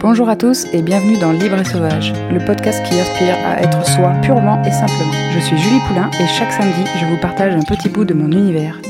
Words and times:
Bonjour 0.00 0.28
à 0.28 0.36
tous 0.36 0.64
et 0.72 0.80
bienvenue 0.80 1.18
dans 1.18 1.32
Libre 1.32 1.58
et 1.58 1.64
Sauvage, 1.64 2.12
le 2.30 2.38
podcast 2.44 2.84
qui 2.86 3.00
aspire 3.00 3.34
à 3.44 3.60
être 3.60 3.84
soi 3.84 4.12
purement 4.22 4.62
et 4.62 4.70
simplement. 4.70 5.12
Je 5.34 5.40
suis 5.40 5.58
Julie 5.58 5.80
Poulain 5.88 6.08
et 6.20 6.26
chaque 6.28 6.52
samedi, 6.52 6.84
je 7.00 7.06
vous 7.06 7.16
partage 7.20 7.52
un 7.52 7.62
petit 7.62 7.88
bout 7.88 8.04
de 8.04 8.14
mon 8.14 8.30
univers. 8.30 8.80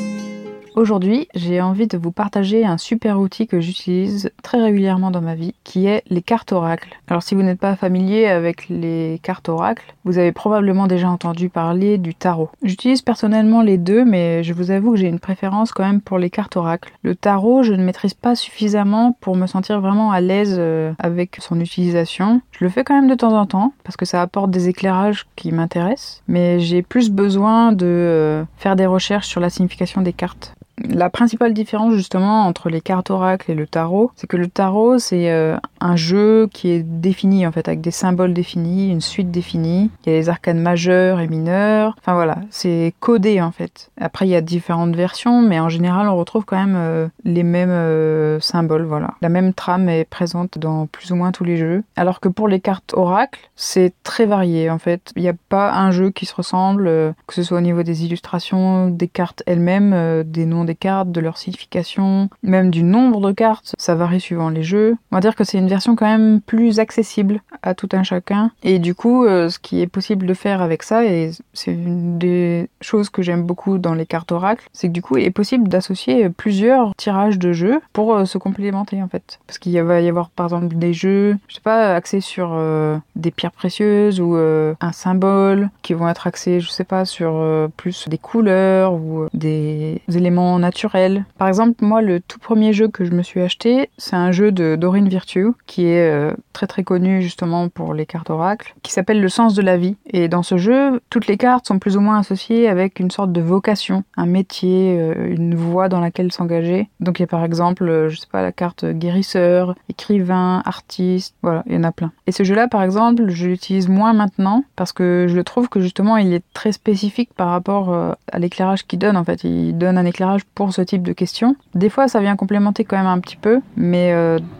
Aujourd'hui, 0.79 1.27
j'ai 1.35 1.61
envie 1.61 1.88
de 1.88 1.99
vous 1.99 2.12
partager 2.12 2.65
un 2.65 2.79
super 2.79 3.19
outil 3.19 3.49
que 3.49 3.61
j'utilise 3.61 4.30
très 4.45 4.62
régulièrement 4.62 5.11
dans 5.11 5.21
ma 5.21 5.35
vie, 5.35 5.53
qui 5.65 5.87
est 5.87 6.04
les 6.08 6.22
cartes 6.22 6.53
oracles. 6.53 6.97
Alors 7.08 7.24
si 7.24 7.35
vous 7.35 7.43
n'êtes 7.43 7.58
pas 7.58 7.74
familier 7.74 8.26
avec 8.26 8.69
les 8.69 9.19
cartes 9.25 9.49
oracles, 9.49 9.93
vous 10.04 10.19
avez 10.19 10.30
probablement 10.30 10.87
déjà 10.87 11.11
entendu 11.11 11.49
parler 11.49 11.99
du 11.99 12.15
tarot. 12.15 12.51
J'utilise 12.62 13.03
personnellement 13.03 13.61
les 13.61 13.76
deux, 13.76 14.04
mais 14.04 14.44
je 14.44 14.53
vous 14.53 14.71
avoue 14.71 14.93
que 14.93 14.99
j'ai 14.99 15.08
une 15.08 15.19
préférence 15.19 15.72
quand 15.72 15.85
même 15.85 16.01
pour 16.01 16.16
les 16.16 16.30
cartes 16.30 16.56
oracles. 16.56 16.92
Le 17.02 17.16
tarot, 17.16 17.65
je 17.65 17.73
ne 17.73 17.83
maîtrise 17.83 18.15
pas 18.15 18.37
suffisamment 18.37 19.16
pour 19.20 19.34
me 19.34 19.48
sentir 19.48 19.80
vraiment 19.80 20.12
à 20.12 20.20
l'aise 20.20 20.59
euh, 20.60 20.92
avec 21.01 21.38
son 21.41 21.59
utilisation. 21.59 22.41
Je 22.52 22.65
le 22.65 22.70
fais 22.70 22.84
quand 22.84 22.95
même 22.95 23.10
de 23.10 23.16
temps 23.16 23.37
en 23.37 23.47
temps, 23.47 23.73
parce 23.83 23.97
que 23.97 24.05
ça 24.07 24.23
apporte 24.23 24.52
des 24.52 24.69
éclairages 24.69 25.27
qui 25.35 25.51
m'intéressent, 25.51 26.23
mais 26.29 26.60
j'ai 26.60 26.83
plus 26.83 27.10
besoin 27.10 27.73
de 27.73 27.85
euh, 27.85 28.45
faire 28.59 28.77
des 28.77 28.87
recherches 28.87 29.27
sur 29.27 29.41
la 29.41 29.51
signification 29.51 30.02
des 30.02 30.13
cartes. 30.13 30.55
La 30.88 31.10
principale 31.10 31.55
différence 31.55 31.95
justement 31.95 32.46
entre 32.46 32.68
les 32.68 32.80
cartes 32.80 33.10
oracles 33.10 33.50
et 33.50 33.55
le 33.55 33.66
tarot, 33.66 34.10
c'est 34.16 34.27
que 34.27 34.37
le 34.37 34.48
tarot 34.48 34.98
c'est 34.98 35.30
euh, 35.30 35.56
un 35.80 35.96
jeu 35.96 36.48
qui 36.52 36.70
est 36.70 36.82
défini 36.82 37.46
en 37.46 37.52
fait 37.52 37.68
avec 37.68 37.80
des 37.80 37.91
symboles 37.91 38.34
définis, 38.34 38.91
une 38.91 39.00
suite 39.00 39.30
définie. 39.30 39.91
Il 40.04 40.12
y 40.12 40.14
a 40.14 40.18
les 40.18 40.28
arcanes 40.28 40.60
majeurs 40.60 41.20
et 41.20 41.28
mineurs. 41.28 41.95
Enfin 41.98 42.14
voilà, 42.14 42.38
c'est 42.51 42.95
codé 43.01 43.41
en 43.41 43.51
fait. 43.51 43.91
Après 44.01 44.27
il 44.27 44.30
y 44.30 44.37
a 44.37 44.41
différentes 44.41 44.96
versions, 44.96 45.42
mais 45.42 45.60
en 45.60 45.68
général 45.68 46.09
on 46.09 46.16
retrouve 46.16 46.45
quand 46.45 46.56
même 46.56 46.77
euh, 46.77 47.09
les 47.24 47.42
mêmes 47.42 47.70
euh, 47.70 48.41
symboles. 48.41 48.84
Voilà, 48.84 49.14
la 49.20 49.28
même 49.28 49.52
trame 49.54 49.88
est 49.88 50.04
présente 50.04 50.59
dans 50.59 50.87
plus 50.87 51.12
ou 51.12 51.16
moins 51.16 51.32
tous 51.32 51.45
les 51.45 51.56
jeux. 51.56 51.82
Alors 51.96 52.20
que 52.20 52.29
pour 52.29 52.48
les 52.48 52.60
cartes 52.60 52.95
oracles, 52.95 53.51
c'est 53.56 53.92
très 54.02 54.26
varié 54.26 54.70
en 54.70 54.79
fait. 54.79 55.13
Il 55.16 55.23
n'y 55.23 55.29
a 55.29 55.35
pas 55.48 55.73
un 55.73 55.90
jeu 55.90 56.10
qui 56.10 56.26
se 56.26 56.35
ressemble, 56.35 56.85
que 57.26 57.35
ce 57.35 57.42
soit 57.42 57.59
au 57.59 57.63
niveau 57.63 57.82
des 57.82 58.04
illustrations, 58.04 58.88
des 58.88 59.09
cartes 59.09 59.42
elles-mêmes, 59.46 60.23
des 60.24 60.46
noms 60.46 60.65
des 60.65 60.74
cartes, 60.74 61.10
de 61.13 61.20
leur 61.20 61.38
signification, 61.38 62.29
même 62.42 62.70
du 62.70 62.82
nombre 62.82 63.20
de 63.20 63.32
cartes, 63.32 63.74
ça 63.79 63.95
varie 63.95 64.20
suivant 64.20 64.50
les 64.50 64.62
jeux. 64.62 64.96
On 65.10 65.16
va 65.16 65.20
dire 65.20 65.36
que 65.36 65.44
c'est 65.44 65.58
une 65.58 65.67
version 65.69 65.97
quand 65.97 66.06
même 66.06 66.41
plus 66.41 66.80
accessible 66.80 67.41
à 67.62 67.74
tout 67.74 67.88
un 67.92 68.02
chacun. 68.02 68.50
Et 68.62 68.78
du 68.78 68.94
coup, 68.94 69.24
euh, 69.24 69.48
ce 69.48 69.58
qui 69.58 69.80
est 69.80 69.86
possible 69.86 70.27
de 70.27 70.34
faire 70.34 70.62
avec 70.62 70.83
ça, 70.83 71.05
et 71.05 71.30
c'est 71.52 71.72
une 71.72 72.19
des 72.19 72.69
choses 72.80 73.10
que 73.10 73.22
j'aime 73.22 73.42
beaucoup 73.42 73.78
dans 73.78 73.94
les 73.94 74.06
cartes 74.06 74.33
oracles, 74.33 74.69
c'est 74.72 74.88
que 74.88 74.92
du 74.92 75.02
coup, 75.02 75.16
il 75.16 75.25
est 75.25 75.30
possible 75.30 75.69
d'associer 75.69 76.28
plusieurs 76.30 76.94
tirages 76.97 77.38
de 77.38 77.52
jeux 77.52 77.80
pour 77.92 78.14
euh, 78.14 78.25
se 78.25 78.38
complémenter 78.38 79.02
en 79.02 79.08
fait. 79.08 79.38
Parce 79.47 79.58
qu'il 79.58 79.80
va 79.83 80.00
y 80.00 80.08
avoir 80.08 80.30
par 80.30 80.47
exemple 80.47 80.77
des 80.77 80.92
jeux, 80.92 81.36
je 81.48 81.55
sais 81.55 81.60
pas, 81.60 81.94
axés 81.94 82.20
sur 82.20 82.50
euh, 82.53 82.98
des 83.16 83.30
pierres 83.30 83.53
précieuses 83.53 84.20
ou 84.20 84.36
un 84.36 84.92
symbole, 84.92 85.70
qui 85.82 85.94
vont 85.94 86.08
être 86.08 86.27
axés, 86.27 86.60
je 86.60 86.69
sais 86.69 86.84
pas, 86.84 87.05
sur 87.05 87.44
plus 87.77 88.08
des 88.08 88.19
couleurs 88.19 88.94
ou 88.94 89.27
des 89.32 90.00
éléments 90.08 90.58
naturel. 90.58 91.25
Par 91.38 91.48
exemple, 91.48 91.84
moi, 91.84 92.03
le 92.03 92.20
tout 92.20 92.38
premier 92.38 92.72
jeu 92.72 92.88
que 92.88 93.05
je 93.05 93.12
me 93.12 93.22
suis 93.22 93.41
acheté, 93.41 93.91
c'est 93.98 94.16
un 94.16 94.32
jeu 94.32 94.53
de 94.53 94.77
Dorine 94.77 95.08
Virtue, 95.08 95.48
qui 95.66 95.86
est 95.86 96.10
euh, 96.10 96.32
très 96.52 96.66
très 96.66 96.82
connu 96.82 97.22
justement 97.22 97.68
pour 97.68 97.94
les 97.94 98.06
cartes 98.06 98.30
oracles, 98.30 98.74
qui 98.82 98.92
s'appelle 98.92 99.20
Le 99.20 99.28
sens 99.28 99.54
de 99.54 99.62
la 99.62 99.76
vie. 99.76 99.96
Et 100.10 100.28
dans 100.28 100.42
ce 100.42 100.56
jeu, 100.56 101.00
toutes 101.10 101.26
les 101.26 101.36
cartes 101.36 101.68
sont 101.68 101.78
plus 101.78 101.96
ou 101.96 102.00
moins 102.00 102.18
associées 102.18 102.68
avec 102.68 102.98
une 102.98 103.10
sorte 103.10 103.32
de 103.32 103.40
vocation, 103.40 104.02
un 104.16 104.26
métier, 104.26 104.96
euh, 104.98 105.34
une 105.34 105.54
voie 105.54 105.88
dans 105.88 106.00
laquelle 106.00 106.32
s'engager. 106.32 106.88
Donc 107.00 107.18
il 107.18 107.22
y 107.22 107.24
a 107.24 107.28
par 107.28 107.44
exemple, 107.44 107.88
euh, 107.88 108.08
je 108.08 108.16
sais 108.16 108.26
pas, 108.30 108.42
la 108.42 108.52
carte 108.52 108.84
guérisseur, 108.84 109.74
écrivain, 109.88 110.62
artiste, 110.64 111.34
voilà, 111.42 111.62
il 111.66 111.74
y 111.74 111.76
en 111.76 111.84
a 111.84 111.92
plein. 111.92 112.12
Et 112.26 112.32
ce 112.32 112.42
jeu-là, 112.42 112.66
par 112.66 112.82
exemple, 112.82 113.28
je 113.28 113.46
l'utilise 113.46 113.88
moins 113.88 114.14
maintenant 114.14 114.64
parce 114.74 114.92
que 114.92 115.26
je 115.28 115.40
trouve 115.40 115.68
que 115.68 115.80
justement 115.80 116.16
il 116.16 116.32
est 116.32 116.44
très 116.54 116.72
spécifique 116.72 117.30
par 117.36 117.48
rapport 117.48 117.94
à 117.94 118.38
l'éclairage 118.38 118.86
qu'il 118.86 118.98
donne. 118.98 119.16
En 119.16 119.24
fait, 119.24 119.44
il 119.44 119.76
donne 119.76 119.98
un 119.98 120.04
éclairage 120.04 120.42
pour 120.54 120.72
ce 120.72 120.82
type 120.82 121.02
de 121.02 121.12
questions. 121.12 121.56
Des 121.74 121.91
fois, 121.91 122.08
ça 122.08 122.20
vient 122.20 122.36
complémenter 122.36 122.84
quand 122.84 122.97
même 122.97 123.06
un 123.06 123.20
petit 123.20 123.36
peu, 123.36 123.60
mais 123.76 124.14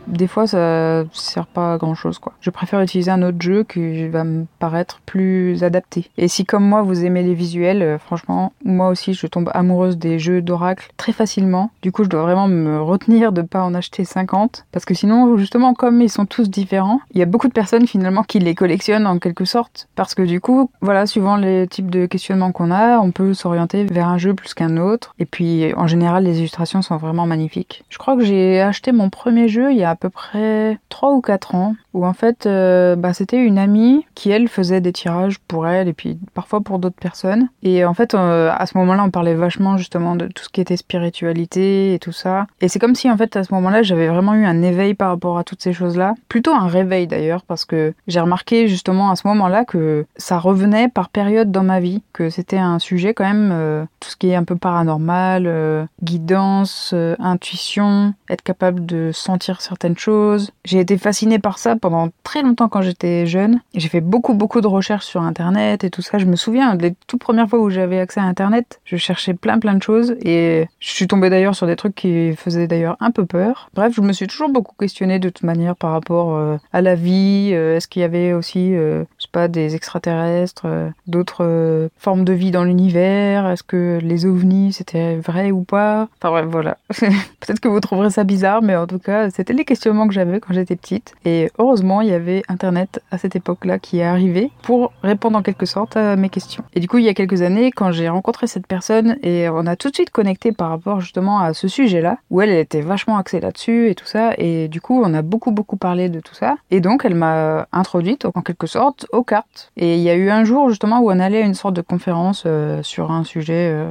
des 0.07 0.27
fois, 0.27 0.47
ça 0.47 0.88
sert 1.13 1.47
pas 1.47 1.75
à 1.75 1.79
grand 1.79 1.95
chose, 1.95 2.19
quoi. 2.19 2.33
Je 2.41 2.51
préfère 2.51 2.81
utiliser 2.81 3.11
un 3.11 3.23
autre 3.23 3.41
jeu 3.41 3.65
qui 3.65 4.09
va 4.09 4.25
me 4.25 4.47
paraître 4.59 5.01
plus 5.07 5.63
adapté. 5.65 6.11
Et 6.17 6.29
si, 6.29 6.45
comme 6.45 6.65
moi, 6.65 6.83
vous 6.83 7.05
aimez 7.05 7.23
les 7.23 7.35
visuels, 7.35 7.83
euh, 7.83 7.99
franchement, 7.99 8.53
moi 8.65 8.89
aussi, 8.89 9.15
je 9.15 9.27
tombe 9.27 9.51
amoureuse 9.55 9.99
des 9.99 10.19
jeux 10.19 10.43
d'oracle 10.43 10.91
très 10.97 11.13
facilement. 11.13 11.71
Du 11.83 11.93
coup, 11.93 12.05
je 12.05 12.09
dois 12.09 12.23
vraiment 12.23 12.49
me 12.49 12.81
retenir 12.81 13.33
de 13.33 13.43
pas 13.43 13.63
en 13.63 13.75
acheter 13.75 14.05
50, 14.05 14.67
parce 14.73 14.85
que 14.85 14.95
sinon, 14.95 15.37
justement, 15.37 15.75
comme 15.75 16.01
ils 16.01 16.11
sont 16.11 16.27
tous 16.27 16.51
différents, 16.51 17.01
il 17.13 17.19
y 17.19 17.23
a 17.23 17.27
beaucoup 17.27 17.49
de 17.49 17.53
personnes 17.53 17.87
finalement 17.87 18.23
qui 18.23 18.39
les 18.39 18.55
collectionnent 18.55 19.07
en 19.07 19.19
quelque 19.19 19.45
sorte, 19.45 19.89
parce 19.95 20.15
que 20.15 20.23
du 20.23 20.41
coup, 20.41 20.71
voilà, 20.81 21.07
suivant 21.07 21.37
les 21.37 21.67
types 21.67 21.91
de 21.91 22.07
questionnements 22.07 22.53
qu'on 22.53 22.71
a, 22.71 22.99
on 22.99 23.11
peut 23.11 23.35
s'orienter 23.35 23.85
vers 23.85 24.09
un 24.09 24.19
jeu 24.19 24.35
plus 24.35 24.55
qu'un 24.55 24.77
autre. 24.77 25.15
Et 25.19 25.27
puis, 25.27 25.73
en 25.75 25.87
général, 25.87 26.25
les 26.25 26.39
illustrations 26.39 26.83
sont 26.83 26.97
vraiment 26.97 27.27
magnifiques. 27.27 27.85
Je 27.89 27.99
crois 27.99 28.17
que 28.17 28.25
j'ai 28.25 28.61
acheté 28.61 28.93
mon 28.93 29.11
premier 29.11 29.49
jeu 29.49 29.73
il 29.73 29.79
y 29.79 29.85
a 29.85 29.91
à 29.91 29.97
peu 29.97 30.11
près 30.11 30.78
3 30.89 31.13
ou 31.13 31.21
4 31.21 31.55
ans 31.55 31.75
où 31.95 32.07
en 32.07 32.13
fait 32.13 32.47
euh, 32.47 32.97
bah, 32.97 33.13
c'était 33.13 33.37
une 33.37 33.59
amie 33.59 34.07
qui 34.15 34.31
elle 34.31 34.49
faisait 34.49 34.81
des 34.81 34.93
tirages 34.93 35.39
pour 35.41 35.67
elle 35.67 35.89
et 35.89 35.93
puis 35.93 36.19
parfois 36.35 36.61
pour 36.61 36.79
d'autres 36.79 36.99
personnes. 37.01 37.49
Et 37.63 37.85
en 37.85 37.95
fait 37.95 38.15
euh, 38.15 38.51
à 38.57 38.67
ce 38.67 38.77
moment-là 38.79 39.05
on 39.05 39.11
parlait 39.11 39.35
vachement 39.35 39.77
justement 39.77 40.17
de 40.17 40.27
tout 40.27 40.45
ce 40.45 40.49
qui 40.49 40.61
était 40.61 40.77
spiritualité 40.77 41.95
et 41.95 41.99
tout 41.99 42.13
ça. 42.13 42.47
Et 42.61 42.69
c'est 42.69 42.79
comme 42.79 42.95
si 42.95 43.11
en 43.11 43.17
fait 43.17 43.37
à 43.37 43.45
ce 43.45 43.53
moment-là 43.55 43.83
j'avais 43.83 44.09
vraiment 44.09 44.35
eu 44.35 44.45
un 44.45 44.63
éveil 44.63 44.95
par 44.95 45.11
rapport 45.11 45.39
à 45.39 45.45
toutes 45.45 45.63
ces 45.63 45.73
choses-là. 45.73 46.15
Plutôt 46.29 46.53
un 46.53 46.69
réveil 46.69 47.07
d'ailleurs 47.07 47.43
parce 47.43 47.65
que 47.65 47.95
j'ai 48.07 48.21
remarqué 48.21 48.69
justement 48.69 49.11
à 49.11 49.17
ce 49.17 49.27
moment-là 49.29 49.65
que 49.65 50.07
ça 50.17 50.39
revenait 50.39 50.89
par 50.89 51.09
période 51.09 51.51
dans 51.51 51.65
ma 51.65 51.81
vie 51.81 52.03
que 52.13 52.31
c'était 52.31 52.59
un 52.59 52.79
sujet 52.79 53.15
quand 53.15 53.25
même 53.25 53.51
euh, 53.53 53.85
tout 54.01 54.11
ce 54.11 54.17
qui 54.17 54.31
est 54.31 54.37
un 54.37 54.45
peu 54.45 54.57
paranormal 54.57 55.89
guidance 56.03 56.95
intuition 57.19 58.15
être 58.31 58.43
capable 58.43 58.87
de 58.87 59.11
sentir 59.13 59.61
certaines 59.61 59.97
choses 59.97 60.51
j'ai 60.69 60.81
été 60.81 60.99
fascinée 60.99 61.39
par 61.39 61.59
ça 61.59 61.77
pendant 61.77 62.11
très 62.23 62.43
longtemps 62.43 62.69
quand 62.69 62.83
j'étais 62.83 63.27
jeune. 63.27 63.61
J'ai 63.75 63.89
fait 63.89 64.03
beaucoup 64.03 64.35
beaucoup 64.35 64.61
de 64.61 64.67
recherches 64.67 65.07
sur 65.07 65.23
internet 65.23 65.83
et 65.83 65.91
tout 65.91 66.03
ça. 66.03 66.19
Je 66.19 66.27
me 66.27 66.37
souviens 66.37 66.75
des 66.75 66.95
toutes 67.07 67.21
premières 67.21 67.49
fois 67.49 67.61
où 67.61 67.71
j'avais 67.71 67.99
accès 67.99 68.21
à 68.21 68.25
internet, 68.25 68.81
je 68.85 68.97
cherchais 68.97 69.33
plein 69.35 69.59
plein 69.59 69.75
de 69.75 69.83
choses 69.83 70.15
et 70.21 70.67
je 70.81 70.91
suis 70.91 71.07
tombée 71.07 71.31
d'ailleurs 71.31 71.55
sur 71.55 71.67
des 71.67 71.77
trucs 71.77 71.95
qui 71.95 72.37
faisaient 72.37 72.67
d'ailleurs 72.67 72.97
un 73.01 73.11
peu 73.11 73.25
peur. 73.25 73.71
Bref, 73.75 73.95
je 73.97 74.03
me 74.03 74.13
suis 74.13 74.27
toujours 74.27 74.51
beaucoup 74.51 74.75
questionnée 74.79 75.19
de 75.19 75.31
toute 75.31 75.45
manière 75.45 75.75
par 75.75 75.93
rapport 75.93 76.35
euh, 76.35 76.59
à 76.73 76.83
la 76.83 76.95
vie. 76.95 77.51
Euh, 77.53 77.77
est-ce 77.77 77.89
qu'il 77.89 78.03
y 78.03 78.05
avait 78.05 78.33
aussi, 78.33 78.75
euh, 78.75 79.05
pas, 79.29 79.49
des 79.49 79.75
extraterrestres, 79.75 80.67
d'autres 81.07 81.89
formes 81.99 82.25
de 82.25 82.33
vie 82.33 82.51
dans 82.51 82.65
l'univers? 82.65 83.49
Est-ce 83.49 83.63
que 83.63 83.99
les 84.03 84.27
ovnis 84.27 84.73
c'était 84.73 85.17
vrai 85.17 85.51
ou 85.51 85.63
pas? 85.63 86.09
Enfin 86.19 86.31
bref, 86.31 86.47
voilà. 86.51 86.77
Peut-être 86.89 87.61
que 87.61 87.69
vous 87.69 87.81
trouverez 87.81 88.11
ça 88.11 88.25
bizarre, 88.25 88.63
mais 88.63 88.77
en 88.77 88.87
tout 88.87 88.99
cas, 88.99 89.31
c'était 89.31 89.53
les 89.53 89.65
questionnements 89.65 90.07
que 90.07 90.15
j'avais 90.15 90.41
quand 90.41 90.53
j'étais 90.53 90.77
petite. 90.77 91.15
Et 91.25 91.51
heureusement, 91.59 92.01
il 92.01 92.09
y 92.09 92.13
avait 92.13 92.43
Internet 92.49 93.03
à 93.11 93.19
cette 93.19 93.37
époque-là 93.37 93.79
qui 93.79 93.99
est 93.99 94.05
arrivé 94.05 94.51
pour 94.63 94.93
répondre 95.03 95.39
en 95.39 95.43
quelque 95.43 95.67
sorte 95.67 95.97
à 95.97 96.17
mes 96.17 96.29
questions. 96.29 96.65
Et 96.75 96.81
du 96.81 96.89
coup, 96.89 96.99
il 96.99 97.05
y 97.05 97.09
a 97.09 97.15
quelques 97.15 97.43
années, 97.43 97.71
quand 97.71 97.93
j'ai 97.93 98.09
rencontré 98.09 98.47
cette 98.47 98.67
personne 98.67 99.17
et 99.23 99.49
on 99.49 99.67
a 99.67 99.77
tout 99.77 99.91
de 99.91 99.95
suite 99.95 100.11
connecté 100.11 100.53
par 100.53 100.71
rapport 100.71 101.01
justement 101.01 101.41
à 101.41 101.55
ce 101.55 101.69
sujet-là, 101.69 102.19
où 102.31 102.41
elle, 102.41 102.51
était 102.51 102.81
vachement 102.81 103.19
axée 103.19 103.41
là-dessus 103.41 103.91
et 103.91 103.95
tout 103.95 104.07
ça, 104.07 104.33
et 104.39 104.69
du 104.69 104.81
coup, 104.81 105.01
on 105.05 105.15
a 105.15 105.23
beaucoup 105.23 105.51
beaucoup 105.51 105.77
parlé 105.77 106.09
de 106.09 106.21
tout 106.21 106.35
ça. 106.35 106.57
Et 106.71 106.81
donc, 106.81 107.05
elle 107.05 107.15
m'a 107.15 107.67
introduite 107.73 108.27
en 108.35 108.43
quelque 108.43 108.67
sorte 108.67 109.07
cartes. 109.23 109.71
Et 109.77 109.97
il 109.97 110.01
y 110.01 110.11
a 110.11 110.15
eu 110.15 110.31
un 110.31 110.45
jour 110.45 110.69
justement 110.69 111.01
où 111.01 111.11
on 111.11 111.19
allait 111.19 111.43
à 111.43 111.47
une 111.47 111.55
sorte 111.55 111.75
de 111.75 111.83
conférence 111.83 112.45
euh, 112.47 112.83
sur 112.83 113.11
un 113.11 113.25
sujet 113.25 113.71
euh, 113.73 113.91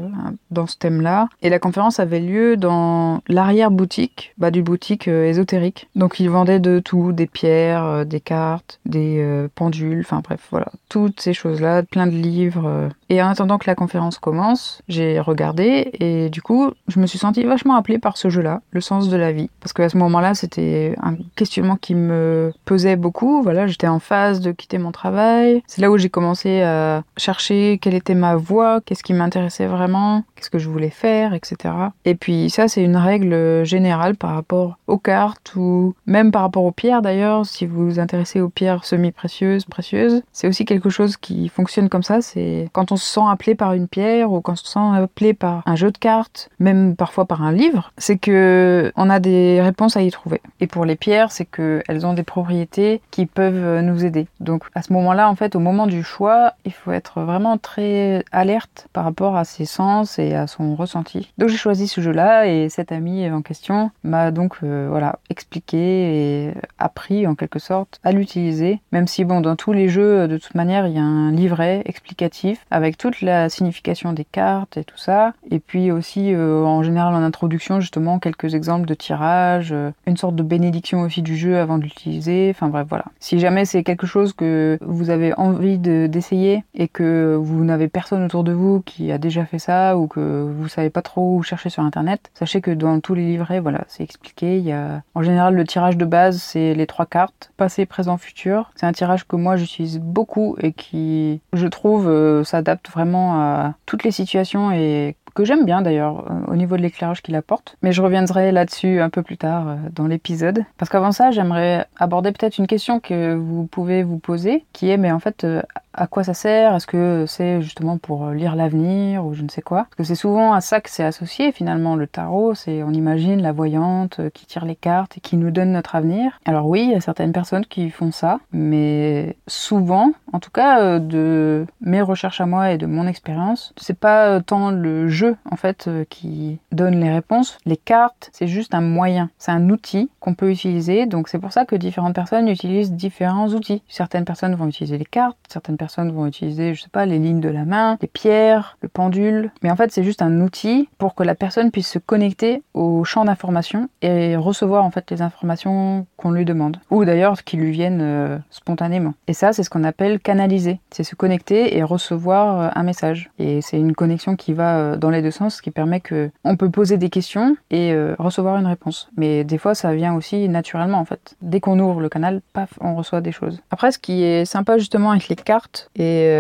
dans 0.51 0.67
ce 0.67 0.77
thème-là, 0.77 1.27
et 1.41 1.49
la 1.49 1.59
conférence 1.59 1.99
avait 1.99 2.19
lieu 2.19 2.57
dans 2.57 3.21
l'arrière-boutique, 3.27 4.33
bah, 4.37 4.51
du 4.51 4.63
boutique 4.63 5.07
euh, 5.07 5.25
ésotérique. 5.25 5.87
Donc, 5.95 6.19
ils 6.19 6.29
vendaient 6.29 6.59
de 6.59 6.79
tout, 6.79 7.11
des 7.11 7.27
pierres 7.27 8.05
des 8.05 8.19
cartes, 8.19 8.79
des 8.85 9.47
pendules, 9.55 10.01
enfin 10.01 10.21
bref, 10.23 10.47
voilà, 10.51 10.67
toutes 10.89 11.19
ces 11.19 11.33
choses-là, 11.33 11.83
plein 11.83 12.07
de 12.07 12.11
livres. 12.11 12.89
Et 13.09 13.21
en 13.21 13.29
attendant 13.29 13.57
que 13.57 13.67
la 13.67 13.75
conférence 13.75 14.19
commence, 14.19 14.81
j'ai 14.87 15.19
regardé 15.19 15.91
et 15.93 16.29
du 16.29 16.41
coup, 16.41 16.71
je 16.87 16.99
me 16.99 17.05
suis 17.05 17.17
sentie 17.17 17.43
vachement 17.43 17.75
appelée 17.75 17.99
par 17.99 18.17
ce 18.17 18.29
jeu-là, 18.29 18.61
le 18.71 18.81
sens 18.81 19.09
de 19.09 19.15
la 19.15 19.31
vie. 19.31 19.49
Parce 19.61 19.71
qu'à 19.71 19.87
ce 19.87 19.97
moment-là, 19.97 20.33
c'était 20.33 20.95
un 21.01 21.15
questionnement 21.35 21.77
qui 21.77 21.95
me 21.95 22.51
pesait 22.65 22.97
beaucoup. 22.97 23.41
Voilà, 23.41 23.65
j'étais 23.67 23.87
en 23.87 23.99
phase 23.99 24.41
de 24.41 24.51
quitter 24.51 24.77
mon 24.77 24.91
travail. 24.91 25.63
C'est 25.67 25.81
là 25.81 25.89
où 25.89 25.97
j'ai 25.97 26.09
commencé 26.09 26.61
à 26.61 27.03
chercher 27.15 27.79
quelle 27.81 27.93
était 27.93 28.15
ma 28.15 28.35
voie, 28.35 28.81
qu'est-ce 28.81 29.03
qui 29.03 29.13
m'intéressait 29.13 29.67
vraiment, 29.67 30.23
qu'est-ce 30.37 30.49
que 30.49 30.59
je 30.59 30.69
voulais 30.69 30.89
faire, 30.89 31.33
etc. 31.33 31.73
Et 32.05 32.15
puis 32.15 32.49
ça, 32.49 32.67
c'est 32.67 32.83
une 32.83 32.95
règle 32.95 33.65
générale 33.65 34.15
par 34.15 34.33
rapport 34.35 34.77
aux 34.87 34.97
cartes 34.97 35.53
ou 35.55 35.95
même 36.05 36.31
par 36.31 36.43
rapport 36.43 36.63
aux 36.63 36.71
pierres 36.71 37.01
d'ailleurs 37.01 37.45
si 37.45 37.65
vous 37.65 37.85
vous 37.85 37.99
intéressez 37.99 38.39
aux 38.41 38.49
pierres 38.49 38.85
semi-précieuses, 38.85 39.65
précieuses, 39.65 40.21
c'est 40.31 40.47
aussi 40.47 40.65
quelque 40.65 40.89
chose 40.89 41.17
qui 41.17 41.49
fonctionne 41.49 41.89
comme 41.89 42.03
ça. 42.03 42.21
C'est 42.21 42.69
quand 42.73 42.91
on 42.91 42.97
se 42.97 43.05
sent 43.05 43.25
appelé 43.29 43.55
par 43.55 43.73
une 43.73 43.87
pierre 43.87 44.31
ou 44.31 44.41
quand 44.41 44.53
on 44.53 44.55
se 44.55 44.67
sent 44.67 44.79
appelé 44.79 45.33
par 45.33 45.63
un 45.65 45.75
jeu 45.75 45.91
de 45.91 45.97
cartes, 45.97 46.49
même 46.59 46.95
parfois 46.95 47.25
par 47.25 47.41
un 47.41 47.51
livre, 47.51 47.91
c'est 47.97 48.17
que 48.17 48.91
on 48.95 49.09
a 49.09 49.19
des 49.19 49.61
réponses 49.61 49.97
à 49.97 50.01
y 50.01 50.11
trouver. 50.11 50.41
Et 50.59 50.67
pour 50.67 50.85
les 50.85 50.95
pierres, 50.95 51.31
c'est 51.31 51.45
qu'elles 51.45 52.05
ont 52.05 52.13
des 52.13 52.23
propriétés 52.23 53.01
qui 53.11 53.25
peuvent 53.25 53.81
nous 53.81 54.05
aider. 54.05 54.27
Donc 54.39 54.63
à 54.75 54.81
ce 54.81 54.93
moment-là, 54.93 55.29
en 55.29 55.35
fait, 55.35 55.55
au 55.55 55.59
moment 55.59 55.87
du 55.87 56.03
choix, 56.03 56.53
il 56.65 56.73
faut 56.73 56.91
être 56.91 57.21
vraiment 57.21 57.57
très 57.57 58.23
alerte 58.31 58.87
par 58.93 59.03
rapport 59.03 59.35
à 59.35 59.45
ses 59.45 59.65
sens 59.65 60.19
et 60.19 60.26
à 60.35 60.47
son 60.47 60.75
ressenti. 60.75 61.31
Donc 61.37 61.49
j'ai 61.49 61.57
choisi 61.57 61.87
ce 61.87 62.01
jeu-là 62.01 62.47
et 62.47 62.69
cet 62.69 62.91
ami 62.91 63.29
en 63.29 63.41
question 63.41 63.91
m'a 64.03 64.31
donc 64.31 64.57
euh, 64.63 64.87
voilà 64.89 65.19
expliqué 65.29 65.77
et 65.77 66.53
appris 66.79 67.27
en 67.27 67.35
quelque 67.35 67.59
sorte 67.59 67.99
à 68.03 68.11
l'utiliser. 68.11 68.79
Même 68.91 69.07
si 69.07 69.25
bon, 69.25 69.41
dans 69.41 69.55
tous 69.55 69.73
les 69.73 69.89
jeux, 69.89 70.27
de 70.27 70.37
toute 70.37 70.55
manière, 70.55 70.87
il 70.87 70.93
y 70.93 70.99
a 70.99 71.03
un 71.03 71.31
livret 71.31 71.81
explicatif 71.85 72.65
avec 72.71 72.97
toute 72.97 73.21
la 73.21 73.49
signification 73.49 74.13
des 74.13 74.25
cartes 74.25 74.77
et 74.77 74.83
tout 74.83 74.97
ça. 74.97 75.33
Et 75.51 75.59
puis 75.59 75.91
aussi, 75.91 76.33
euh, 76.33 76.63
en 76.63 76.83
général, 76.83 77.13
en 77.13 77.23
introduction, 77.23 77.79
justement, 77.79 78.19
quelques 78.19 78.53
exemples 78.53 78.87
de 78.87 78.93
tirage, 78.93 79.71
euh, 79.71 79.91
une 80.05 80.17
sorte 80.17 80.35
de 80.35 80.43
bénédiction 80.43 81.01
aussi 81.01 81.21
du 81.21 81.37
jeu 81.37 81.57
avant 81.57 81.77
de 81.77 81.83
l'utiliser. 81.83 82.49
Enfin 82.51 82.67
bref, 82.67 82.87
voilà. 82.89 83.05
Si 83.19 83.39
jamais 83.39 83.65
c'est 83.65 83.83
quelque 83.83 84.07
chose 84.07 84.33
que 84.33 84.77
vous 84.81 85.09
avez 85.09 85.33
envie 85.37 85.77
d'essayer 85.77 86.63
et 86.73 86.87
que 86.87 87.35
vous 87.39 87.63
n'avez 87.63 87.87
personne 87.87 88.23
autour 88.23 88.43
de 88.43 88.51
vous 88.51 88.81
qui 88.85 89.11
a 89.11 89.17
déjà 89.17 89.45
fait 89.45 89.59
ça 89.59 89.97
ou 89.97 90.07
que 90.07 90.16
vous 90.19 90.67
savez 90.67 90.89
pas 90.89 91.01
trop 91.01 91.37
où 91.37 91.43
chercher 91.43 91.69
sur 91.69 91.83
internet, 91.83 92.31
sachez 92.33 92.61
que 92.61 92.71
dans 92.71 92.99
tous 92.99 93.13
les 93.13 93.25
livrets, 93.25 93.59
voilà, 93.59 93.83
c'est 93.87 94.03
expliqué. 94.03 94.57
Il 94.57 94.63
y 94.63 94.71
a, 94.71 95.01
en 95.15 95.23
général, 95.23 95.55
le 95.55 95.65
tirage 95.65 95.97
de 95.97 96.05
base, 96.05 96.41
c'est 96.41 96.73
les 96.73 96.87
trois 96.87 97.05
cartes, 97.05 97.51
passé, 97.57 97.85
présent, 97.85 98.17
futur. 98.17 98.71
C'est 98.75 98.85
un 98.85 98.91
tirage 98.91 99.27
que 99.27 99.35
moi 99.35 99.55
j'utilise 99.55 99.99
beaucoup 99.99 100.55
et 100.59 100.71
qui, 100.71 101.41
je 101.53 101.67
trouve, 101.67 102.07
euh, 102.07 102.43
s'adapte 102.43 102.89
vraiment 102.89 103.41
à 103.41 103.75
toutes 103.85 104.03
les 104.03 104.11
situations 104.11 104.71
et 104.71 105.15
que 105.37 105.45
j'aime 105.45 105.65
bien 105.65 105.83
d'ailleurs 105.83 106.25
euh, 106.31 106.51
au 106.51 106.55
niveau 106.55 106.77
de 106.77 106.81
l'éclairage 106.81 107.21
qu'il 107.21 107.35
apporte. 107.35 107.77
Mais 107.83 107.91
je 107.91 108.01
reviendrai 108.01 108.51
là-dessus 108.51 109.01
un 109.01 109.09
peu 109.09 109.21
plus 109.21 109.37
tard 109.37 109.67
euh, 109.67 109.75
dans 109.93 110.07
l'épisode. 110.07 110.63
Parce 110.77 110.89
qu'avant 110.89 111.11
ça, 111.11 111.29
j'aimerais 111.29 111.85
aborder 111.97 112.31
peut-être 112.31 112.57
une 112.57 112.65
question 112.65 112.99
que 112.99 113.35
vous 113.35 113.67
pouvez 113.67 114.01
vous 114.01 114.17
poser, 114.17 114.65
qui 114.73 114.89
est 114.89 114.97
mais 114.97 115.11
en 115.11 115.19
fait 115.19 115.45
à 115.93 116.07
quoi 116.07 116.23
ça 116.23 116.33
sert? 116.33 116.75
Est-ce 116.75 116.87
que 116.87 117.25
c'est 117.27 117.61
justement 117.61 117.97
pour 117.97 118.29
lire 118.29 118.55
l'avenir 118.55 119.25
ou 119.25 119.33
je 119.33 119.41
ne 119.41 119.49
sais 119.49 119.61
quoi? 119.61 119.87
Parce 119.89 119.97
que 119.97 120.03
c'est 120.03 120.15
souvent 120.15 120.53
à 120.53 120.61
ça 120.61 120.79
que 120.79 120.89
c'est 120.89 121.03
associé 121.03 121.51
finalement 121.51 121.95
le 121.95 122.07
tarot, 122.07 122.53
c'est 122.53 122.83
on 122.83 122.91
imagine 122.91 123.41
la 123.41 123.51
voyante 123.51 124.21
qui 124.33 124.45
tire 124.45 124.65
les 124.65 124.75
cartes 124.75 125.17
et 125.17 125.19
qui 125.19 125.37
nous 125.37 125.51
donne 125.51 125.71
notre 125.71 125.95
avenir. 125.95 126.39
Alors 126.45 126.67
oui, 126.67 126.83
il 126.83 126.91
y 126.91 126.95
a 126.95 127.01
certaines 127.01 127.31
personnes 127.31 127.65
qui 127.65 127.89
font 127.89 128.11
ça, 128.11 128.39
mais 128.51 129.37
souvent, 129.47 130.11
en 130.33 130.39
tout 130.39 130.51
cas 130.51 130.81
euh, 130.81 130.99
de 130.99 131.65
mes 131.81 132.01
recherches 132.01 132.41
à 132.41 132.45
moi 132.45 132.71
et 132.71 132.77
de 132.77 132.85
mon 132.85 133.07
expérience, 133.07 133.73
c'est 133.77 133.97
pas 133.97 134.39
tant 134.41 134.69
le 134.69 135.07
jeu 135.07 135.26
en 135.49 135.55
fait 135.55 135.87
euh, 135.87 136.05
qui 136.09 136.59
donne 136.71 136.99
les 136.99 137.11
réponses, 137.11 137.57
les 137.65 137.77
cartes, 137.77 138.29
c'est 138.33 138.47
juste 138.47 138.73
un 138.73 138.81
moyen, 138.81 139.29
c'est 139.37 139.51
un 139.51 139.69
outil 139.69 140.09
qu'on 140.19 140.33
peut 140.33 140.51
utiliser. 140.51 141.05
Donc 141.05 141.27
c'est 141.27 141.39
pour 141.39 141.51
ça 141.51 141.65
que 141.65 141.75
différentes 141.75 142.15
personnes 142.15 142.47
utilisent 142.47 142.91
différents 142.91 143.49
outils. 143.49 143.81
Certaines 143.87 144.25
personnes 144.25 144.55
vont 144.55 144.67
utiliser 144.67 144.97
les 144.97 145.05
cartes, 145.05 145.37
certaines 145.49 145.77
personnes 145.77 146.11
vont 146.11 146.25
utiliser, 146.25 146.73
je 146.73 146.81
sais 146.81 146.89
pas, 146.89 147.05
les 147.05 147.19
lignes 147.19 147.41
de 147.41 147.49
la 147.49 147.65
main, 147.65 147.97
les 148.01 148.07
pierres, 148.07 148.77
le 148.81 148.89
pendule. 148.89 149.51
Mais 149.61 149.71
en 149.71 149.75
fait, 149.75 149.91
c'est 149.91 150.03
juste 150.03 150.21
un 150.21 150.41
outil 150.41 150.89
pour 150.97 151.15
que 151.15 151.23
la 151.23 151.35
personne 151.35 151.71
puisse 151.71 151.89
se 151.89 151.99
connecter 151.99 152.63
au 152.73 153.03
champ 153.03 153.25
d'information 153.25 153.89
et 154.01 154.35
recevoir 154.35 154.83
en 154.83 154.91
fait 154.91 155.09
les 155.11 155.21
informations 155.21 156.05
qu'on 156.17 156.31
lui 156.31 156.45
demande. 156.45 156.77
Ou 156.89 157.05
d'ailleurs 157.05 157.43
qui 157.43 157.57
lui 157.57 157.71
viennent 157.71 158.01
euh, 158.01 158.37
spontanément. 158.49 159.13
Et 159.27 159.33
ça, 159.33 159.53
c'est 159.53 159.63
ce 159.63 159.69
qu'on 159.69 159.83
appelle 159.83 160.19
canaliser. 160.19 160.79
C'est 160.89 161.03
se 161.03 161.15
connecter 161.15 161.77
et 161.77 161.83
recevoir 161.83 162.59
euh, 162.59 162.69
un 162.73 162.83
message. 162.83 163.29
Et 163.39 163.61
c'est 163.61 163.77
une 163.77 163.93
connexion 163.93 164.35
qui 164.35 164.53
va 164.53 164.77
euh, 164.77 164.95
dans 164.97 165.11
les 165.11 165.21
deux 165.21 165.31
sens, 165.31 165.57
ce 165.57 165.61
qui 165.61 165.71
permet 165.71 165.99
que 165.99 166.31
on 166.43 166.57
peut 166.57 166.71
poser 166.71 166.97
des 166.97 167.09
questions 167.09 167.55
et 167.69 167.95
recevoir 168.17 168.57
une 168.57 168.65
réponse. 168.65 169.09
Mais 169.17 169.43
des 169.43 169.57
fois, 169.57 169.75
ça 169.75 169.93
vient 169.93 170.15
aussi 170.15 170.49
naturellement 170.49 170.99
en 170.99 171.05
fait. 171.05 171.35
Dès 171.41 171.59
qu'on 171.59 171.79
ouvre 171.79 172.01
le 172.01 172.09
canal, 172.09 172.41
paf, 172.53 172.69
on 172.81 172.95
reçoit 172.95 173.21
des 173.21 173.31
choses. 173.31 173.61
Après, 173.69 173.91
ce 173.91 173.99
qui 173.99 174.23
est 174.23 174.45
sympa 174.45 174.77
justement 174.77 175.11
avec 175.11 175.27
les 175.27 175.35
cartes, 175.35 175.89
et 175.95 176.31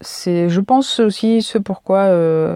c'est, 0.00 0.48
je 0.48 0.60
pense 0.60 1.00
aussi 1.00 1.40
ce 1.40 1.58
pourquoi 1.58 2.10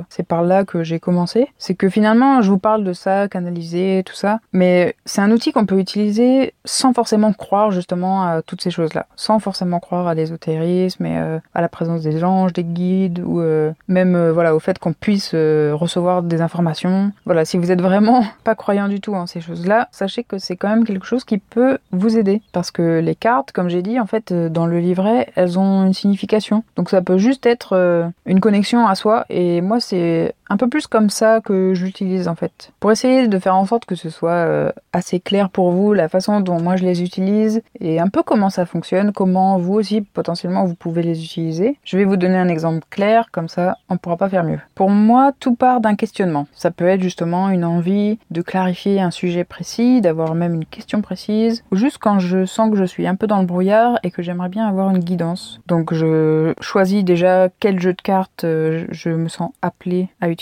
c'est 0.08 0.26
par 0.26 0.43
là 0.43 0.64
que 0.64 0.82
j'ai 0.82 1.00
commencé. 1.00 1.49
C'est 1.58 1.75
que 1.75 1.88
finalement, 1.88 2.43
je 2.43 2.50
vous 2.50 2.58
parle 2.58 2.84
de 2.84 2.93
ça, 2.93 3.29
canaliser, 3.29 4.02
tout 4.05 4.14
ça, 4.14 4.40
mais 4.52 4.94
c'est 5.05 5.20
un 5.20 5.31
outil 5.31 5.52
qu'on 5.52 5.67
peut 5.67 5.79
utiliser 5.79 6.52
sans 6.67 6.93
forcément 6.93 7.33
croire 7.33 7.71
justement 7.71 8.23
à 8.27 8.43
toutes 8.43 8.61
ces 8.61 8.71
choses-là, 8.71 9.07
sans 9.17 9.39
forcément 9.39 9.81
croire 9.81 10.07
à 10.07 10.15
l'ésotérisme 10.15 11.07
et 11.07 11.19
euh, 11.19 11.39
à 11.55 11.63
la 11.63 11.69
présence 11.69 12.03
des 12.03 12.23
anges, 12.23 12.53
des 12.53 12.65
guides 12.65 13.23
ou 13.25 13.41
même 13.89 14.31
voilà 14.31 14.55
au 14.55 14.59
fait 14.59 14.79
qu'on 14.79 14.93
puisse 14.93 15.35
recevoir 15.35 16.23
des 16.23 16.43
informations. 16.43 17.13
Voilà, 17.25 17.45
si 17.45 17.57
vous 17.57 17.71
êtes 17.71 17.81
vraiment 17.81 18.25
pas 18.45 18.55
croyant 18.55 18.89
du 18.89 19.01
tout 19.01 19.15
en 19.15 19.27
ces 19.27 19.41
choses-là, 19.41 19.89
sachez 19.93 20.25
que 20.25 20.39
c'est 20.39 20.57
quand 20.57 20.69
même 20.69 20.85
quelque 20.85 21.07
chose 21.07 21.25
qui 21.25 21.39
peut 21.39 21.79
vous 21.93 22.19
aider. 22.19 22.43
Parce 22.53 22.71
que 22.71 23.01
les 23.01 23.15
cartes, 23.15 23.53
comme 23.53 23.69
j'ai 23.69 23.83
dit, 23.83 23.99
en 23.99 24.07
fait, 24.07 24.33
dans 24.33 24.67
le 24.67 24.79
livret, 24.79 25.29
elles 25.37 25.59
ont 25.59 25.87
une 25.87 25.95
signification. 25.95 26.65
Donc 26.77 26.91
ça 26.91 27.01
peut 27.03 27.19
juste 27.19 27.47
être 27.47 27.75
euh, 27.75 28.09
une 28.27 28.41
connexion 28.41 28.87
à 28.87 28.95
soi. 28.95 29.25
Et 29.29 29.61
moi 29.61 29.81
c'est 29.81 30.35
un 30.48 30.56
peu 30.56 30.69
plus 30.69 30.87
comme 30.87 31.10
ça 31.10 31.40
que 31.40 31.75
j'utilise 31.75 32.28
en 32.28 32.34
fait. 32.34 32.72
Pour 32.81 32.93
essayer 32.93 33.28
de 33.28 33.38
faire 33.38 33.56
en 33.56 33.66
sorte 33.66 33.84
que 33.84 33.94
ce 33.94 34.10
soit 34.10 34.31
euh, 34.31 34.70
assez 34.93 35.20
clair 35.20 35.50
pour 35.50 35.70
vous 35.70 35.93
la 35.93 36.08
façon 36.08 36.40
dont 36.40 36.60
moi 36.60 36.76
je 36.76 36.84
les 36.84 37.02
utilise 37.02 37.62
et 37.81 38.00
un 38.00 38.08
peu 38.08 38.22
comment 38.22 38.50
ça 38.50 38.66
fonctionne, 38.66 39.12
comment 39.12 39.58
vous 39.58 39.75
aussi 39.75 40.00
potentiellement 40.00 40.64
vous 40.64 40.75
pouvez 40.75 41.02
les 41.02 41.25
utiliser. 41.25 41.78
Je 41.84 41.96
vais 41.96 42.04
vous 42.04 42.16
donner 42.16 42.38
un 42.38 42.48
exemple 42.48 42.84
clair, 42.90 43.28
comme 43.32 43.48
ça 43.48 43.76
on 43.88 43.96
pourra 43.96 44.16
pas 44.16 44.28
faire 44.28 44.44
mieux. 44.44 44.60
Pour 44.75 44.90
moi, 44.90 45.32
tout 45.38 45.54
part 45.54 45.81
d'un 45.81 45.96
questionnement. 45.96 46.46
Ça 46.52 46.70
peut 46.70 46.87
être 46.87 47.02
justement 47.02 47.50
une 47.50 47.64
envie 47.64 48.19
de 48.31 48.43
clarifier 48.43 49.00
un 49.00 49.10
sujet 49.10 49.44
précis, 49.44 50.00
d'avoir 50.00 50.34
même 50.34 50.54
une 50.54 50.64
question 50.64 51.02
précise, 51.02 51.64
ou 51.70 51.76
juste 51.76 51.98
quand 51.98 52.19
je 52.19 52.44
sens 52.44 52.70
que 52.70 52.76
je 52.76 52.84
suis 52.84 53.06
un 53.06 53.14
peu 53.14 53.26
dans 53.26 53.40
le 53.40 53.46
brouillard 53.46 53.98
et 54.02 54.10
que 54.10 54.22
j'aimerais 54.22 54.48
bien 54.48 54.66
avoir 54.66 54.90
une 54.90 54.98
guidance. 54.98 55.60
Donc 55.66 55.93
je 55.93 56.54
choisis 56.60 57.04
déjà 57.04 57.48
quel 57.60 57.81
jeu 57.81 57.93
de 57.93 58.02
cartes 58.02 58.44
euh, 58.44 58.87
je 58.90 59.10
me 59.10 59.28
sens 59.28 59.50
appelé 59.62 60.08
à 60.20 60.28
utiliser 60.28 60.36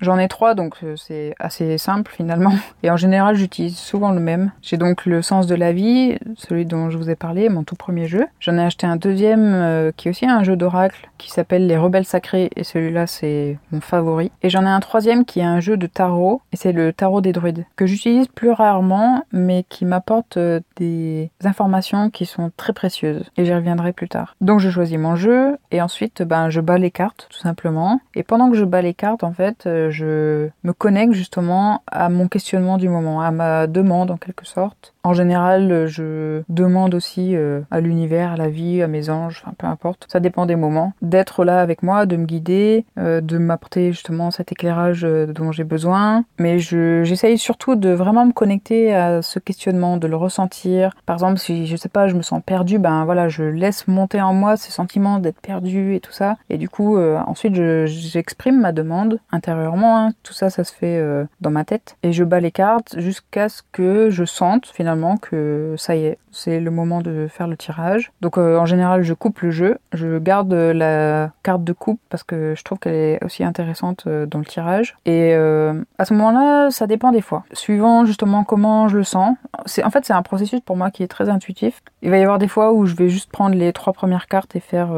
J'en 0.00 0.18
ai 0.18 0.28
trois, 0.28 0.54
donc 0.54 0.76
euh, 0.82 0.96
c'est 0.96 1.34
assez 1.38 1.78
simple 1.78 2.12
finalement. 2.14 2.52
Et 2.82 2.90
en 2.90 2.96
général, 2.96 3.36
j'utilise 3.36 3.76
souvent 3.76 4.12
le 4.12 4.20
même. 4.20 4.52
J'ai 4.62 4.76
donc 4.76 5.06
le 5.06 5.22
sens 5.22 5.46
de 5.46 5.54
la 5.54 5.72
vie, 5.72 6.16
celui 6.36 6.66
dont 6.66 6.90
je 6.90 6.98
vous 6.98 7.10
ai 7.10 7.16
parlé, 7.16 7.48
mon 7.48 7.64
tout 7.64 7.76
premier 7.76 8.06
jeu. 8.06 8.26
J'en 8.40 8.56
ai 8.56 8.62
acheté 8.62 8.86
un 8.86 8.96
deuxième 8.96 9.52
euh, 9.54 9.92
qui 9.96 10.08
est 10.08 10.10
aussi 10.10 10.26
un 10.26 10.42
jeu 10.42 10.56
d'oracle 10.56 11.08
qui 11.18 11.30
s'appelle 11.30 11.66
Les 11.66 11.76
Rebelles 11.76 12.04
Sacrés 12.04 12.50
et 12.56 12.64
celui-là 12.64 13.06
c'est 13.06 13.58
mon 13.72 13.80
favori. 13.80 14.30
Et 14.42 14.50
j'en 14.50 14.62
ai 14.62 14.68
un 14.68 14.80
troisième 14.80 15.24
qui 15.24 15.40
est 15.40 15.44
un 15.44 15.60
jeu 15.60 15.76
de 15.76 15.86
tarot 15.86 16.42
et 16.52 16.56
c'est 16.56 16.72
le 16.72 16.92
tarot 16.92 17.20
des 17.20 17.32
druides 17.32 17.64
que 17.76 17.86
j'utilise 17.86 18.28
plus 18.28 18.50
rarement 18.50 19.24
mais 19.32 19.64
qui 19.68 19.84
m'apporte 19.84 20.36
euh, 20.36 20.60
des 20.76 21.30
informations 21.44 22.10
qui 22.10 22.26
sont 22.26 22.50
très 22.56 22.72
précieuses 22.72 23.24
et 23.36 23.44
j'y 23.44 23.54
reviendrai 23.54 23.92
plus 23.92 24.08
tard. 24.08 24.36
Donc 24.40 24.60
je 24.60 24.70
choisis 24.70 24.98
mon 24.98 25.16
jeu 25.16 25.56
et 25.70 25.80
ensuite 25.80 26.22
ben 26.22 26.50
je 26.50 26.60
bats 26.60 26.78
les 26.78 26.90
cartes 26.90 27.26
tout 27.30 27.38
simplement 27.38 28.00
et 28.14 28.22
pendant 28.22 28.50
que 28.50 28.56
je 28.56 28.64
bats 28.64 28.82
les 28.82 28.94
cartes 28.94 29.24
en 29.26 29.32
fait, 29.32 29.66
euh, 29.66 29.90
je 29.90 30.48
me 30.62 30.72
connecte 30.72 31.12
justement 31.12 31.82
à 31.86 32.08
mon 32.08 32.28
questionnement 32.28 32.78
du 32.78 32.88
moment, 32.88 33.20
à 33.20 33.30
ma 33.30 33.66
demande 33.66 34.10
en 34.10 34.16
quelque 34.16 34.46
sorte. 34.46 34.94
En 35.06 35.14
général, 35.14 35.86
je 35.86 36.42
demande 36.48 36.92
aussi 36.92 37.36
euh, 37.36 37.60
à 37.70 37.78
l'univers, 37.78 38.32
à 38.32 38.36
la 38.36 38.48
vie, 38.48 38.82
à 38.82 38.88
mes 38.88 39.08
anges, 39.08 39.44
peu 39.56 39.68
importe, 39.68 40.04
ça 40.08 40.18
dépend 40.18 40.46
des 40.46 40.56
moments, 40.56 40.94
d'être 41.00 41.44
là 41.44 41.60
avec 41.60 41.84
moi, 41.84 42.06
de 42.06 42.16
me 42.16 42.24
guider, 42.24 42.84
euh, 42.98 43.20
de 43.20 43.38
m'apporter 43.38 43.92
justement 43.92 44.32
cet 44.32 44.50
éclairage 44.50 45.02
dont 45.02 45.52
j'ai 45.52 45.62
besoin. 45.62 46.24
Mais 46.40 46.58
j'essaye 46.58 47.38
surtout 47.38 47.76
de 47.76 47.90
vraiment 47.90 48.26
me 48.26 48.32
connecter 48.32 48.92
à 48.96 49.22
ce 49.22 49.38
questionnement, 49.38 49.96
de 49.96 50.08
le 50.08 50.16
ressentir. 50.16 50.90
Par 51.06 51.14
exemple, 51.14 51.38
si 51.38 51.68
je 51.68 51.76
sais 51.76 51.88
pas, 51.88 52.08
je 52.08 52.16
me 52.16 52.22
sens 52.22 52.42
perdu, 52.44 52.80
ben 52.80 53.04
voilà, 53.04 53.28
je 53.28 53.44
laisse 53.44 53.86
monter 53.86 54.20
en 54.20 54.34
moi 54.34 54.56
ce 54.56 54.72
sentiment 54.72 55.20
d'être 55.20 55.40
perdu 55.40 55.94
et 55.94 56.00
tout 56.00 56.10
ça. 56.10 56.36
Et 56.50 56.58
du 56.58 56.68
coup, 56.68 56.98
ensuite, 56.98 57.54
j'exprime 57.54 58.60
ma 58.60 58.72
demande 58.72 59.20
intérieurement. 59.30 59.98
Hein. 59.98 60.10
Tout 60.24 60.32
ça, 60.32 60.50
ça 60.50 60.64
se 60.64 60.72
fait 60.72 60.98
euh, 60.98 61.24
dans 61.40 61.52
ma 61.52 61.64
tête. 61.64 61.96
Et 62.02 62.12
je 62.12 62.24
bats 62.24 62.40
les 62.40 62.50
cartes 62.50 62.98
jusqu'à 62.98 63.48
ce 63.48 63.62
que 63.70 64.10
je 64.10 64.24
sente 64.24 64.66
finalement 64.66 64.95
que 65.16 65.74
ça 65.78 65.96
y 65.96 66.06
est, 66.06 66.18
c'est 66.36 66.60
le 66.60 66.70
moment 66.70 67.00
de 67.00 67.26
faire 67.28 67.48
le 67.48 67.56
tirage. 67.56 68.12
Donc 68.20 68.38
euh, 68.38 68.58
en 68.58 68.66
général, 68.66 69.02
je 69.02 69.14
coupe 69.14 69.40
le 69.40 69.50
jeu. 69.50 69.78
Je 69.92 70.18
garde 70.18 70.52
la 70.52 71.30
carte 71.42 71.64
de 71.64 71.72
coupe 71.72 72.00
parce 72.10 72.22
que 72.22 72.54
je 72.56 72.62
trouve 72.62 72.78
qu'elle 72.78 72.94
est 72.94 73.24
aussi 73.24 73.44
intéressante 73.44 74.04
euh, 74.06 74.26
dans 74.26 74.38
le 74.38 74.44
tirage. 74.44 74.96
Et 75.06 75.34
à 75.34 76.04
ce 76.04 76.14
moment-là, 76.14 76.70
ça 76.70 76.86
dépend 76.86 77.12
des 77.12 77.20
fois. 77.20 77.44
Suivant 77.52 78.04
justement 78.04 78.44
comment 78.44 78.88
je 78.88 78.98
le 78.98 79.04
sens. 79.04 79.36
C'est 79.64 79.82
en 79.84 79.90
fait 79.90 80.04
c'est 80.04 80.12
un 80.12 80.22
processus 80.22 80.60
pour 80.60 80.76
moi 80.76 80.90
qui 80.90 81.02
est 81.02 81.08
très 81.08 81.28
intuitif. 81.28 81.82
Il 82.02 82.10
va 82.10 82.18
y 82.18 82.22
avoir 82.22 82.38
des 82.38 82.48
fois 82.48 82.72
où 82.72 82.86
je 82.86 82.94
vais 82.94 83.08
juste 83.08 83.30
prendre 83.30 83.54
les 83.54 83.72
trois 83.72 83.92
premières 83.92 84.26
cartes 84.26 84.54
et 84.56 84.60
faire 84.60 84.88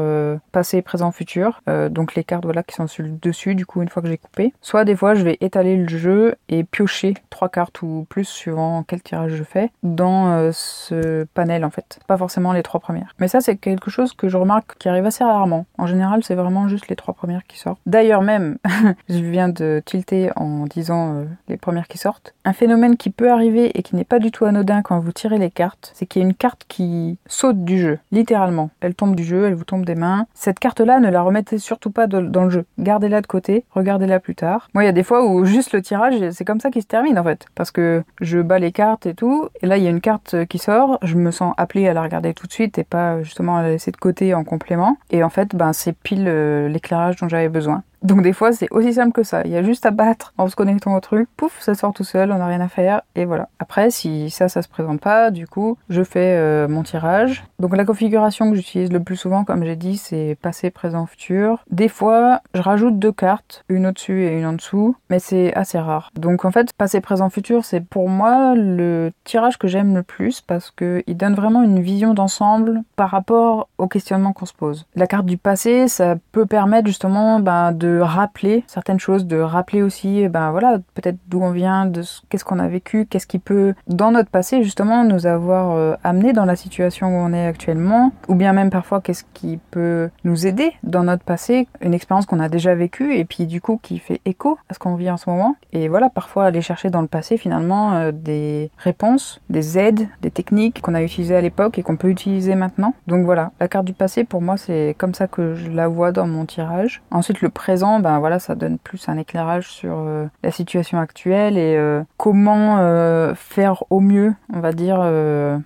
passé, 0.51 0.81
présent, 0.81 1.11
futur. 1.11 1.61
donc 1.89 2.15
les 2.15 2.23
cartes 2.23 2.45
voilà 2.45 2.63
qui 2.63 2.75
sont 2.75 2.87
sur 2.87 3.03
le 3.03 3.11
dessus. 3.11 3.55
Du 3.55 3.65
coup, 3.65 3.81
une 3.81 3.89
fois 3.89 4.01
que 4.01 4.07
j'ai 4.07 4.17
coupé. 4.17 4.53
Soit 4.61 4.85
des 4.85 4.95
fois, 4.95 5.15
je 5.15 5.23
vais 5.23 5.37
étaler 5.41 5.77
le 5.77 5.87
jeu 5.87 6.35
et 6.49 6.63
piocher 6.63 7.15
trois 7.29 7.49
cartes 7.49 7.81
ou 7.81 8.05
plus 8.09 8.25
suivant 8.25 8.83
quel 8.87 9.01
tirage 9.01 9.33
je 9.33 9.43
fais 9.43 9.71
dans 9.83 10.31
euh, 10.31 10.51
ce 10.53 11.25
panel 11.33 11.65
en 11.65 11.69
fait, 11.69 11.99
pas 12.07 12.17
forcément 12.17 12.53
les 12.53 12.63
trois 12.63 12.79
premières. 12.79 13.15
Mais 13.19 13.27
ça 13.27 13.41
c'est 13.41 13.55
quelque 13.55 13.89
chose 13.89 14.13
que 14.13 14.29
je 14.29 14.37
remarque 14.37 14.77
qui 14.77 14.89
arrive 14.89 15.05
assez 15.05 15.23
rarement. 15.23 15.65
En 15.77 15.87
général 15.87 16.23
c'est 16.23 16.35
vraiment 16.35 16.67
juste 16.67 16.87
les 16.87 16.95
trois 16.95 17.13
premières 17.13 17.45
qui 17.47 17.57
sortent. 17.57 17.79
D'ailleurs 17.85 18.21
même, 18.21 18.57
je 19.09 19.19
viens 19.19 19.49
de 19.49 19.81
tilter 19.85 20.31
en 20.35 20.65
disant 20.65 21.15
euh, 21.15 21.25
les 21.47 21.57
premières 21.57 21.87
qui 21.87 21.97
sortent. 21.97 22.33
Un 22.45 22.53
phénomène 22.53 22.97
qui 22.97 23.09
peut 23.09 23.31
arriver 23.31 23.77
et 23.77 23.83
qui 23.83 23.95
n'est 23.95 24.03
pas 24.03 24.19
du 24.19 24.31
tout 24.31 24.45
anodin 24.45 24.81
quand 24.81 24.99
vous 24.99 25.11
tirez 25.11 25.37
les 25.37 25.51
cartes, 25.51 25.91
c'est 25.93 26.05
qu'il 26.05 26.21
y 26.21 26.25
a 26.25 26.27
une 26.27 26.35
carte 26.35 26.65
qui 26.67 27.17
saute 27.25 27.63
du 27.63 27.79
jeu, 27.79 27.99
littéralement. 28.11 28.69
Elle 28.81 28.95
tombe 28.95 29.15
du 29.15 29.23
jeu, 29.23 29.45
elle 29.45 29.53
vous 29.53 29.63
tombe 29.63 29.85
des 29.85 29.95
mains. 29.95 30.25
Cette 30.33 30.59
carte-là, 30.59 30.99
ne 30.99 31.09
la 31.09 31.21
remettez 31.21 31.57
surtout 31.57 31.91
pas 31.91 32.07
dans 32.07 32.43
le 32.43 32.49
jeu. 32.49 32.65
Gardez-la 32.77 33.21
de 33.21 33.27
côté, 33.27 33.65
regardez-la 33.71 34.19
plus 34.19 34.35
tard. 34.35 34.69
Moi, 34.73 34.83
il 34.83 34.87
y 34.87 34.89
a 34.89 34.93
des 34.93 35.03
fois 35.03 35.25
où 35.25 35.45
juste 35.45 35.73
le 35.73 35.81
tirage, 35.81 36.15
c'est 36.31 36.45
comme 36.45 36.59
ça 36.59 36.71
qu'il 36.71 36.81
se 36.81 36.87
termine 36.87 37.17
en 37.19 37.23
fait. 37.23 37.45
Parce 37.55 37.71
que 37.71 38.03
je 38.21 38.39
bats 38.39 38.59
les 38.59 38.71
cartes 38.71 39.05
et 39.05 39.13
tout, 39.13 39.49
et 39.61 39.65
là, 39.65 39.77
il 39.77 39.83
y 39.83 39.87
a 39.87 39.89
une 39.89 40.01
carte 40.01 40.45
qui 40.45 40.57
sort, 40.57 40.99
je 41.01 41.15
me 41.19 41.31
sens 41.31 41.53
appelée 41.57 41.87
à 41.87 41.93
la 41.93 42.01
regarder 42.01 42.33
tout 42.33 42.47
de 42.47 42.51
suite 42.51 42.77
et 42.77 42.83
pas 42.83 43.21
justement 43.23 43.57
à 43.57 43.61
la 43.61 43.69
laisser 43.69 43.91
de 43.91 43.97
côté 43.97 44.33
en 44.33 44.43
complément. 44.43 44.97
Et 45.11 45.23
en 45.23 45.29
fait, 45.29 45.55
ben, 45.55 45.73
c'est 45.73 45.93
pile 45.93 46.25
euh, 46.27 46.67
l'éclairage 46.67 47.17
dont 47.17 47.29
j'avais 47.29 47.49
besoin. 47.49 47.83
Donc 48.01 48.21
des 48.21 48.33
fois, 48.33 48.51
c'est 48.51 48.67
aussi 48.71 48.93
simple 48.93 49.11
que 49.11 49.23
ça. 49.23 49.41
Il 49.45 49.51
y 49.51 49.57
a 49.57 49.63
juste 49.63 49.85
à 49.85 49.91
battre 49.91 50.33
en 50.37 50.47
se 50.47 50.55
connectant 50.55 50.95
au 50.95 50.99
truc. 50.99 51.27
Pouf, 51.35 51.59
ça 51.59 51.75
sort 51.75 51.93
tout 51.93 52.03
seul, 52.03 52.31
on 52.31 52.37
n'a 52.37 52.47
rien 52.47 52.61
à 52.61 52.67
faire. 52.67 53.01
Et 53.15 53.25
voilà. 53.25 53.49
Après, 53.59 53.89
si 53.91 54.29
ça, 54.29 54.49
ça 54.49 54.61
se 54.61 54.67
présente 54.67 55.01
pas, 55.01 55.31
du 55.31 55.47
coup, 55.47 55.77
je 55.89 56.03
fais 56.03 56.35
euh, 56.37 56.67
mon 56.67 56.83
tirage. 56.83 57.43
Donc 57.59 57.75
la 57.75 57.85
configuration 57.85 58.49
que 58.49 58.55
j'utilise 58.55 58.91
le 58.91 59.01
plus 59.01 59.15
souvent, 59.15 59.43
comme 59.43 59.63
j'ai 59.63 59.75
dit, 59.75 59.97
c'est 59.97 60.37
passé, 60.41 60.69
présent, 60.69 61.05
futur. 61.05 61.63
Des 61.69 61.89
fois, 61.89 62.41
je 62.53 62.61
rajoute 62.61 62.99
deux 62.99 63.11
cartes, 63.11 63.63
une 63.69 63.87
au-dessus 63.87 64.23
et 64.23 64.37
une 64.37 64.45
en 64.45 64.53
dessous, 64.53 64.95
mais 65.09 65.19
c'est 65.19 65.53
assez 65.55 65.79
rare. 65.79 66.11
Donc 66.15 66.45
en 66.45 66.51
fait, 66.51 66.73
passé, 66.73 67.01
présent, 67.01 67.29
futur, 67.29 67.65
c'est 67.65 67.81
pour 67.81 68.09
moi 68.09 68.55
le 68.55 69.11
tirage 69.23 69.57
que 69.57 69.67
j'aime 69.67 69.95
le 69.95 70.03
plus 70.03 70.41
parce 70.41 70.71
que 70.71 71.03
il 71.07 71.17
donne 71.17 71.35
vraiment 71.35 71.63
une 71.63 71.81
vision 71.81 72.13
d'ensemble 72.13 72.81
par 72.95 73.09
rapport 73.09 73.67
au 73.77 73.87
questionnement 73.87 74.33
qu'on 74.33 74.45
se 74.45 74.53
pose. 74.53 74.85
La 74.95 75.07
carte 75.07 75.25
du 75.25 75.37
passé, 75.37 75.87
ça 75.87 76.15
peut 76.31 76.45
permettre 76.45 76.87
justement 76.87 77.39
ben, 77.39 77.71
de 77.71 77.88
rappeler 77.97 78.63
certaines 78.67 78.99
choses, 78.99 79.25
de 79.25 79.37
rappeler 79.37 79.81
aussi, 79.81 80.19
eh 80.19 80.29
ben 80.29 80.51
voilà, 80.51 80.77
peut-être 80.93 81.17
d'où 81.27 81.41
on 81.41 81.51
vient, 81.51 81.85
de 81.85 82.03
qu'est-ce 82.29 82.45
qu'on 82.45 82.59
a 82.59 82.67
vécu, 82.67 83.05
qu'est-ce 83.05 83.27
qui 83.27 83.39
peut, 83.39 83.73
dans 83.87 84.11
notre 84.11 84.29
passé, 84.29 84.63
justement, 84.63 85.03
nous 85.03 85.25
avoir 85.25 85.71
euh, 85.71 85.95
amené 86.03 86.33
dans 86.33 86.45
la 86.45 86.55
situation 86.55 87.07
où 87.07 87.19
on 87.19 87.33
est 87.33 87.45
actuellement, 87.45 88.11
ou 88.27 88.35
bien 88.35 88.53
même 88.53 88.69
parfois 88.69 89.01
qu'est-ce 89.01 89.23
qui 89.33 89.59
peut 89.71 90.09
nous 90.23 90.47
aider 90.47 90.71
dans 90.83 91.03
notre 91.03 91.23
passé, 91.23 91.67
une 91.81 91.93
expérience 91.93 92.25
qu'on 92.25 92.39
a 92.39 92.49
déjà 92.49 92.75
vécue 92.75 93.15
et 93.15 93.25
puis 93.25 93.45
du 93.45 93.61
coup 93.61 93.79
qui 93.81 93.99
fait 93.99 94.21
écho 94.25 94.57
à 94.69 94.73
ce 94.73 94.79
qu'on 94.79 94.95
vit 94.95 95.09
en 95.09 95.17
ce 95.17 95.29
moment. 95.29 95.55
Et 95.73 95.87
voilà, 95.87 96.09
parfois 96.09 96.45
aller 96.45 96.61
chercher 96.61 96.89
dans 96.89 97.01
le 97.01 97.07
passé 97.07 97.37
finalement 97.37 97.93
euh, 97.93 98.11
des 98.11 98.71
réponses, 98.77 99.41
des 99.49 99.77
aides, 99.77 100.07
des 100.21 100.31
techniques 100.31 100.81
qu'on 100.81 100.95
a 100.95 101.03
utilisées 101.03 101.35
à 101.35 101.41
l'époque 101.41 101.77
et 101.77 101.83
qu'on 101.83 101.97
peut 101.97 102.09
utiliser 102.09 102.55
maintenant. 102.55 102.93
Donc 103.07 103.25
voilà, 103.25 103.51
la 103.59 103.67
carte 103.67 103.85
du 103.85 103.93
passé 103.93 104.23
pour 104.23 104.41
moi 104.41 104.57
c'est 104.57 104.95
comme 104.97 105.13
ça 105.13 105.27
que 105.27 105.55
je 105.55 105.69
la 105.69 105.87
vois 105.87 106.11
dans 106.11 106.27
mon 106.27 106.45
tirage. 106.45 107.01
Ensuite 107.11 107.41
le 107.41 107.49
présent 107.49 107.78
ben 107.79 108.19
voilà, 108.19 108.39
ça 108.39 108.55
donne 108.55 108.77
plus 108.77 109.07
un 109.09 109.17
éclairage 109.17 109.69
sur 109.69 109.95
euh, 109.97 110.27
la 110.43 110.51
situation 110.51 110.99
actuelle 110.99 111.57
et 111.57 111.75
euh, 111.77 112.03
comment 112.17 112.77
euh, 112.79 113.33
faire 113.35 113.83
au 113.89 113.99
mieux, 113.99 114.33
on 114.53 114.59
va 114.59 114.71
dire, 114.71 114.99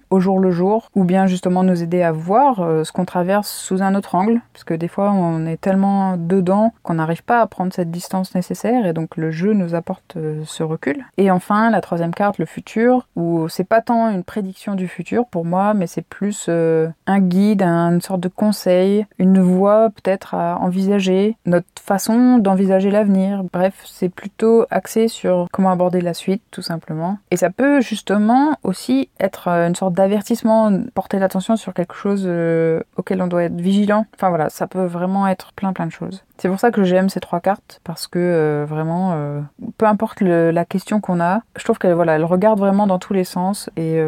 au 0.09 0.19
jour 0.19 0.39
le 0.39 0.51
jour, 0.51 0.89
ou 0.95 1.03
bien 1.03 1.27
justement 1.27 1.63
nous 1.63 1.81
aider 1.81 2.01
à 2.01 2.11
voir 2.11 2.55
ce 2.85 2.91
qu'on 2.91 3.05
traverse 3.05 3.49
sous 3.49 3.81
un 3.81 3.95
autre 3.95 4.15
angle, 4.15 4.41
parce 4.53 4.63
que 4.63 4.73
des 4.73 4.87
fois 4.87 5.11
on 5.11 5.45
est 5.45 5.59
tellement 5.59 6.17
dedans 6.17 6.73
qu'on 6.83 6.95
n'arrive 6.95 7.23
pas 7.23 7.41
à 7.41 7.47
prendre 7.47 7.73
cette 7.73 7.91
distance 7.91 8.35
nécessaire 8.35 8.85
et 8.85 8.93
donc 8.93 9.17
le 9.17 9.31
jeu 9.31 9.53
nous 9.53 9.75
apporte 9.75 10.17
ce 10.45 10.63
recul. 10.63 11.05
Et 11.17 11.31
enfin, 11.31 11.69
la 11.69 11.81
troisième 11.81 12.13
carte, 12.13 12.37
le 12.37 12.45
futur, 12.45 13.07
où 13.15 13.47
c'est 13.49 13.63
pas 13.63 13.81
tant 13.81 14.09
une 14.09 14.23
prédiction 14.23 14.75
du 14.75 14.87
futur 14.87 15.25
pour 15.25 15.45
moi, 15.45 15.73
mais 15.73 15.87
c'est 15.87 16.05
plus 16.05 16.49
un 16.49 17.19
guide, 17.19 17.63
une 17.63 18.01
sorte 18.01 18.21
de 18.21 18.29
conseil, 18.29 19.05
une 19.17 19.39
voie 19.39 19.89
peut-être 19.89 20.35
à 20.35 20.57
envisager, 20.59 21.37
notre 21.45 21.67
façon 21.81 22.02
d'envisager 22.09 22.91
l'avenir. 22.91 23.43
Bref, 23.51 23.73
c'est 23.85 24.09
plutôt 24.09 24.65
axé 24.69 25.07
sur 25.07 25.47
comment 25.51 25.71
aborder 25.71 26.01
la 26.01 26.13
suite, 26.13 26.41
tout 26.51 26.61
simplement. 26.61 27.17
Et 27.31 27.37
ça 27.37 27.49
peut 27.49 27.81
justement 27.81 28.57
aussi 28.63 29.09
être 29.19 29.47
euh, 29.47 29.67
une 29.67 29.75
sorte 29.75 29.93
d'avertissement, 29.93 30.71
porter 30.93 31.19
l'attention 31.19 31.55
sur 31.55 31.73
quelque 31.73 31.95
chose 31.95 32.23
euh, 32.25 32.81
auquel 32.97 33.21
on 33.21 33.27
doit 33.27 33.43
être 33.43 33.59
vigilant. 33.59 34.05
Enfin 34.15 34.29
voilà, 34.29 34.49
ça 34.49 34.67
peut 34.67 34.85
vraiment 34.85 35.27
être 35.27 35.53
plein 35.53 35.73
plein 35.73 35.85
de 35.85 35.91
choses. 35.91 36.23
C'est 36.37 36.49
pour 36.49 36.59
ça 36.59 36.71
que 36.71 36.83
j'aime 36.83 37.09
ces 37.09 37.19
trois 37.19 37.39
cartes 37.39 37.79
parce 37.83 38.07
que 38.07 38.19
euh, 38.19 38.65
vraiment, 38.67 39.15
peu 39.77 39.85
importe 39.85 40.21
la 40.21 40.65
question 40.65 40.99
qu'on 40.99 41.21
a, 41.21 41.41
je 41.55 41.63
trouve 41.63 41.77
qu'elle 41.77 41.93
voilà, 41.93 42.15
elle 42.15 42.25
regarde 42.25 42.59
vraiment 42.59 42.87
dans 42.87 42.99
tous 42.99 43.13
les 43.13 43.23
sens 43.23 43.69
et 43.77 44.01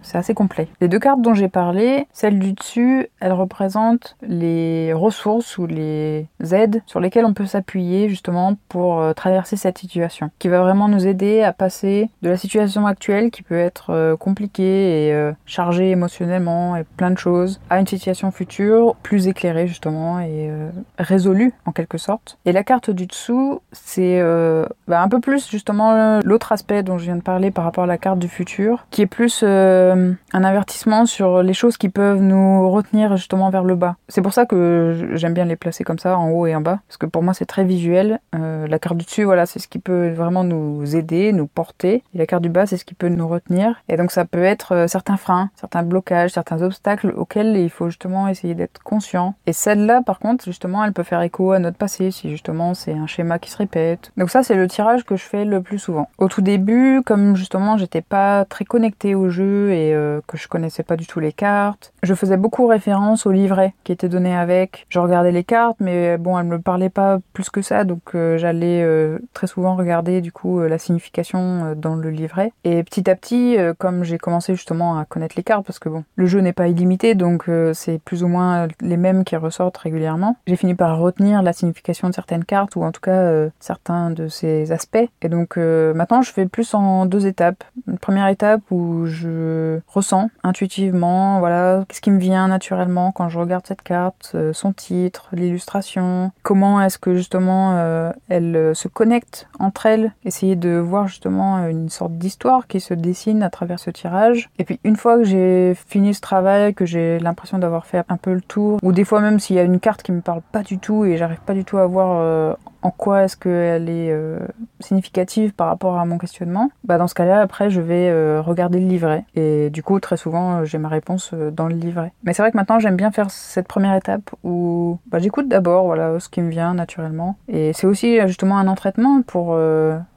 c'est 0.00 0.16
assez 0.16 0.32
complet. 0.32 0.68
Les 0.80 0.88
deux 0.88 1.00
cartes 1.00 1.20
dont 1.20 1.34
j'ai 1.34 1.48
parlé, 1.48 2.06
celle 2.12 2.38
du 2.38 2.52
dessus, 2.52 3.08
elle 3.20 3.32
représente 3.32 4.16
les 4.22 4.92
ressources 4.92 5.58
ou 5.58 5.66
les 5.66 6.28
aides 6.52 6.82
sur 6.86 7.00
lesquelles 7.00 7.24
on 7.24 7.34
peut 7.34 7.41
s'appuyer 7.46 8.08
justement 8.08 8.56
pour 8.68 9.14
traverser 9.14 9.56
cette 9.56 9.78
situation, 9.78 10.30
qui 10.38 10.48
va 10.48 10.60
vraiment 10.60 10.88
nous 10.88 11.06
aider 11.06 11.42
à 11.42 11.52
passer 11.52 12.10
de 12.22 12.30
la 12.30 12.36
situation 12.36 12.86
actuelle 12.86 13.30
qui 13.30 13.42
peut 13.42 13.58
être 13.58 14.16
compliquée 14.16 15.08
et 15.08 15.32
chargée 15.46 15.90
émotionnellement 15.90 16.76
et 16.76 16.84
plein 16.96 17.10
de 17.10 17.18
choses, 17.18 17.60
à 17.70 17.80
une 17.80 17.86
situation 17.86 18.30
future 18.30 18.94
plus 19.02 19.28
éclairée 19.28 19.66
justement 19.66 20.20
et 20.20 20.50
résolue 20.98 21.52
en 21.66 21.72
quelque 21.72 21.98
sorte. 21.98 22.38
Et 22.44 22.52
la 22.52 22.64
carte 22.64 22.90
du 22.90 23.06
dessous, 23.06 23.60
c'est 23.72 24.20
euh, 24.20 24.66
bah, 24.88 25.02
un 25.02 25.08
peu 25.08 25.20
plus 25.20 25.48
justement 25.48 26.20
l'autre 26.24 26.52
aspect 26.52 26.82
dont 26.82 26.98
je 26.98 27.04
viens 27.04 27.16
de 27.16 27.22
parler 27.22 27.50
par 27.50 27.64
rapport 27.64 27.84
à 27.84 27.86
la 27.86 27.98
carte 27.98 28.18
du 28.18 28.28
futur, 28.28 28.86
qui 28.90 29.02
est 29.02 29.06
plus 29.06 29.42
euh, 29.42 30.12
un 30.32 30.44
avertissement 30.44 31.06
sur 31.06 31.42
les 31.42 31.54
choses 31.54 31.76
qui 31.76 31.88
peuvent 31.88 32.22
nous 32.22 32.70
retenir 32.70 33.16
justement 33.16 33.50
vers 33.50 33.64
le 33.64 33.74
bas. 33.74 33.96
C'est 34.08 34.22
pour 34.22 34.32
ça 34.32 34.46
que 34.46 35.10
j'aime 35.14 35.34
bien 35.34 35.44
les 35.44 35.56
placer 35.56 35.84
comme 35.84 35.98
ça, 35.98 36.18
en 36.18 36.30
haut 36.30 36.46
et 36.46 36.54
en 36.54 36.60
bas, 36.60 36.80
parce 36.88 36.98
que 36.98 37.06
pour 37.06 37.22
moi 37.22 37.31
c'est 37.32 37.46
très 37.46 37.64
visuel. 37.64 38.20
Euh, 38.34 38.66
la 38.66 38.78
carte 38.78 38.96
du 38.96 39.04
dessus, 39.04 39.24
voilà, 39.24 39.46
c'est 39.46 39.58
ce 39.58 39.68
qui 39.68 39.78
peut 39.78 40.10
vraiment 40.10 40.44
nous 40.44 40.96
aider, 40.96 41.32
nous 41.32 41.46
porter. 41.46 42.02
Et 42.14 42.18
la 42.18 42.26
carte 42.26 42.42
du 42.42 42.48
bas, 42.48 42.66
c'est 42.66 42.76
ce 42.76 42.84
qui 42.84 42.94
peut 42.94 43.08
nous 43.08 43.28
retenir. 43.28 43.82
Et 43.88 43.96
donc 43.96 44.10
ça 44.10 44.24
peut 44.24 44.42
être 44.42 44.86
certains 44.88 45.16
freins, 45.16 45.50
certains 45.56 45.82
blocages, 45.82 46.30
certains 46.30 46.62
obstacles 46.62 47.12
auxquels 47.16 47.56
il 47.56 47.70
faut 47.70 47.88
justement 47.88 48.28
essayer 48.28 48.54
d'être 48.54 48.82
conscient. 48.82 49.34
Et 49.46 49.52
celle-là, 49.52 50.02
par 50.02 50.18
contre, 50.18 50.44
justement, 50.44 50.84
elle 50.84 50.92
peut 50.92 51.02
faire 51.02 51.22
écho 51.22 51.52
à 51.52 51.58
notre 51.58 51.76
passé, 51.76 52.10
si 52.10 52.30
justement 52.30 52.74
c'est 52.74 52.92
un 52.92 53.06
schéma 53.06 53.38
qui 53.38 53.50
se 53.50 53.56
répète. 53.56 54.12
Donc 54.16 54.30
ça 54.30 54.42
c'est 54.42 54.54
le 54.54 54.66
tirage 54.68 55.04
que 55.04 55.16
je 55.16 55.24
fais 55.24 55.44
le 55.44 55.62
plus 55.62 55.78
souvent. 55.78 56.08
Au 56.18 56.28
tout 56.28 56.42
début, 56.42 57.02
comme 57.04 57.36
justement 57.36 57.76
j'étais 57.76 58.02
pas 58.02 58.44
très 58.44 58.64
connectée 58.64 59.14
au 59.14 59.30
jeu 59.30 59.72
et 59.72 59.94
euh, 59.94 60.20
que 60.26 60.36
je 60.36 60.48
connaissais 60.48 60.82
pas 60.82 60.96
du 60.96 61.06
tout 61.06 61.20
les 61.20 61.32
cartes, 61.32 61.92
je 62.02 62.14
faisais 62.14 62.36
beaucoup 62.36 62.66
référence 62.66 63.26
au 63.26 63.32
livret 63.32 63.74
qui 63.84 63.92
était 63.92 64.08
donné 64.08 64.36
avec. 64.36 64.86
Je 64.88 64.98
regardais 64.98 65.32
les 65.32 65.44
cartes, 65.44 65.76
mais 65.80 66.18
bon, 66.18 66.38
elles 66.38 66.46
me 66.46 66.60
parlaient 66.60 66.90
pas 66.90 67.18
plus 67.32 67.50
que 67.50 67.62
ça, 67.62 67.84
donc 67.84 68.14
euh, 68.14 68.38
j'allais 68.38 68.82
euh, 68.82 69.18
très 69.34 69.46
souvent 69.46 69.76
regarder 69.76 70.20
du 70.20 70.32
coup 70.32 70.60
la 70.60 70.78
signification 70.78 71.74
dans 71.76 71.94
le 71.94 72.10
livret. 72.10 72.52
Et 72.64 72.82
petit 72.82 73.08
à 73.10 73.14
petit, 73.14 73.56
comme 73.78 74.04
j'ai 74.04 74.18
commencé 74.18 74.54
justement 74.54 74.98
à 74.98 75.04
connaître 75.04 75.34
les 75.36 75.42
cartes, 75.42 75.66
parce 75.66 75.78
que 75.78 75.88
bon, 75.88 76.04
le 76.16 76.26
jeu 76.26 76.40
n'est 76.40 76.52
pas 76.52 76.68
illimité, 76.68 77.14
donc 77.14 77.48
c'est 77.72 78.00
plus 78.00 78.24
ou 78.24 78.28
moins 78.28 78.68
les 78.80 78.96
mêmes 78.96 79.24
qui 79.24 79.36
ressortent 79.36 79.76
régulièrement, 79.76 80.36
j'ai 80.46 80.56
fini 80.56 80.74
par 80.74 80.98
retenir 80.98 81.42
la 81.42 81.52
signification 81.52 82.08
de 82.08 82.14
certaines 82.14 82.44
cartes 82.44 82.76
ou 82.76 82.82
en 82.82 82.92
tout 82.92 83.00
cas 83.00 83.12
euh, 83.12 83.50
certains 83.60 84.10
de 84.10 84.28
ces 84.28 84.72
aspects. 84.72 85.08
Et 85.22 85.28
donc 85.28 85.56
euh, 85.56 85.94
maintenant 85.94 86.22
je 86.22 86.32
fais 86.32 86.46
plus 86.46 86.74
en 86.74 87.06
deux 87.06 87.26
étapes. 87.26 87.64
Une 87.88 87.98
première 87.98 88.28
étape 88.28 88.60
où 88.70 89.06
je 89.06 89.80
ressens 89.88 90.30
intuitivement, 90.42 91.38
voilà, 91.38 91.84
qu'est-ce 91.88 92.00
qui 92.00 92.10
me 92.10 92.18
vient 92.18 92.48
naturellement 92.48 93.12
quand 93.12 93.28
je 93.28 93.38
regarde 93.38 93.66
cette 93.66 93.82
carte, 93.82 94.32
euh, 94.34 94.52
son 94.52 94.72
titre, 94.72 95.28
l'illustration, 95.32 96.32
comment 96.42 96.82
est-ce 96.82 96.98
que 96.98 97.11
justement 97.14 98.12
elles 98.28 98.74
se 98.74 98.88
connectent 98.88 99.48
entre 99.58 99.86
elles, 99.86 100.12
essayer 100.24 100.56
de 100.56 100.76
voir 100.78 101.08
justement 101.08 101.66
une 101.68 101.88
sorte 101.88 102.12
d'histoire 102.12 102.66
qui 102.66 102.80
se 102.80 102.94
dessine 102.94 103.42
à 103.42 103.50
travers 103.50 103.78
ce 103.78 103.90
tirage. 103.90 104.50
Et 104.58 104.64
puis 104.64 104.80
une 104.84 104.96
fois 104.96 105.18
que 105.18 105.24
j'ai 105.24 105.74
fini 105.88 106.14
ce 106.14 106.20
travail, 106.20 106.74
que 106.74 106.86
j'ai 106.86 107.18
l'impression 107.18 107.58
d'avoir 107.58 107.86
fait 107.86 108.04
un 108.08 108.16
peu 108.16 108.32
le 108.32 108.40
tour, 108.40 108.78
ou 108.82 108.92
des 108.92 109.04
fois 109.04 109.20
même 109.20 109.38
s'il 109.40 109.56
y 109.56 109.58
a 109.58 109.64
une 109.64 109.80
carte 109.80 110.02
qui 110.02 110.12
me 110.12 110.20
parle 110.20 110.42
pas 110.52 110.62
du 110.62 110.78
tout 110.78 111.04
et 111.04 111.16
j'arrive 111.16 111.40
pas 111.40 111.54
du 111.54 111.64
tout 111.64 111.78
à 111.78 111.86
voir 111.86 112.18
euh, 112.20 112.54
en 112.82 112.90
quoi 112.90 113.22
est-ce 113.22 113.36
qu'elle 113.36 113.88
est, 113.88 114.10
euh, 114.10 114.38
significative 114.80 115.52
par 115.54 115.68
rapport 115.68 115.98
à 115.98 116.04
mon 116.04 116.18
questionnement, 116.18 116.70
bah 116.84 116.98
dans 116.98 117.06
ce 117.06 117.14
cas-là, 117.14 117.40
après, 117.40 117.70
je 117.70 117.80
vais 117.80 118.08
euh, 118.08 118.40
regarder 118.40 118.80
le 118.80 118.86
livret. 118.86 119.24
Et 119.34 119.70
du 119.70 119.82
coup, 119.82 120.00
très 120.00 120.16
souvent, 120.16 120.64
j'ai 120.64 120.78
ma 120.78 120.88
réponse 120.88 121.32
dans 121.32 121.68
le 121.68 121.74
livret. 121.74 122.12
Mais 122.24 122.32
c'est 122.32 122.42
vrai 122.42 122.50
que 122.50 122.56
maintenant, 122.56 122.80
j'aime 122.80 122.96
bien 122.96 123.12
faire 123.12 123.30
cette 123.30 123.68
première 123.68 123.94
étape 123.94 124.30
où 124.42 124.98
bah, 125.06 125.18
j'écoute 125.18 125.48
d'abord 125.48 125.84
voilà, 125.86 126.18
ce 126.18 126.28
qui 126.28 126.40
me 126.40 126.50
vient 126.50 126.74
naturellement. 126.74 127.36
Et 127.48 127.72
c'est 127.72 127.86
aussi 127.86 128.18
justement 128.26 128.58
un 128.58 128.66
entraînement 128.66 129.22
pour 129.22 129.58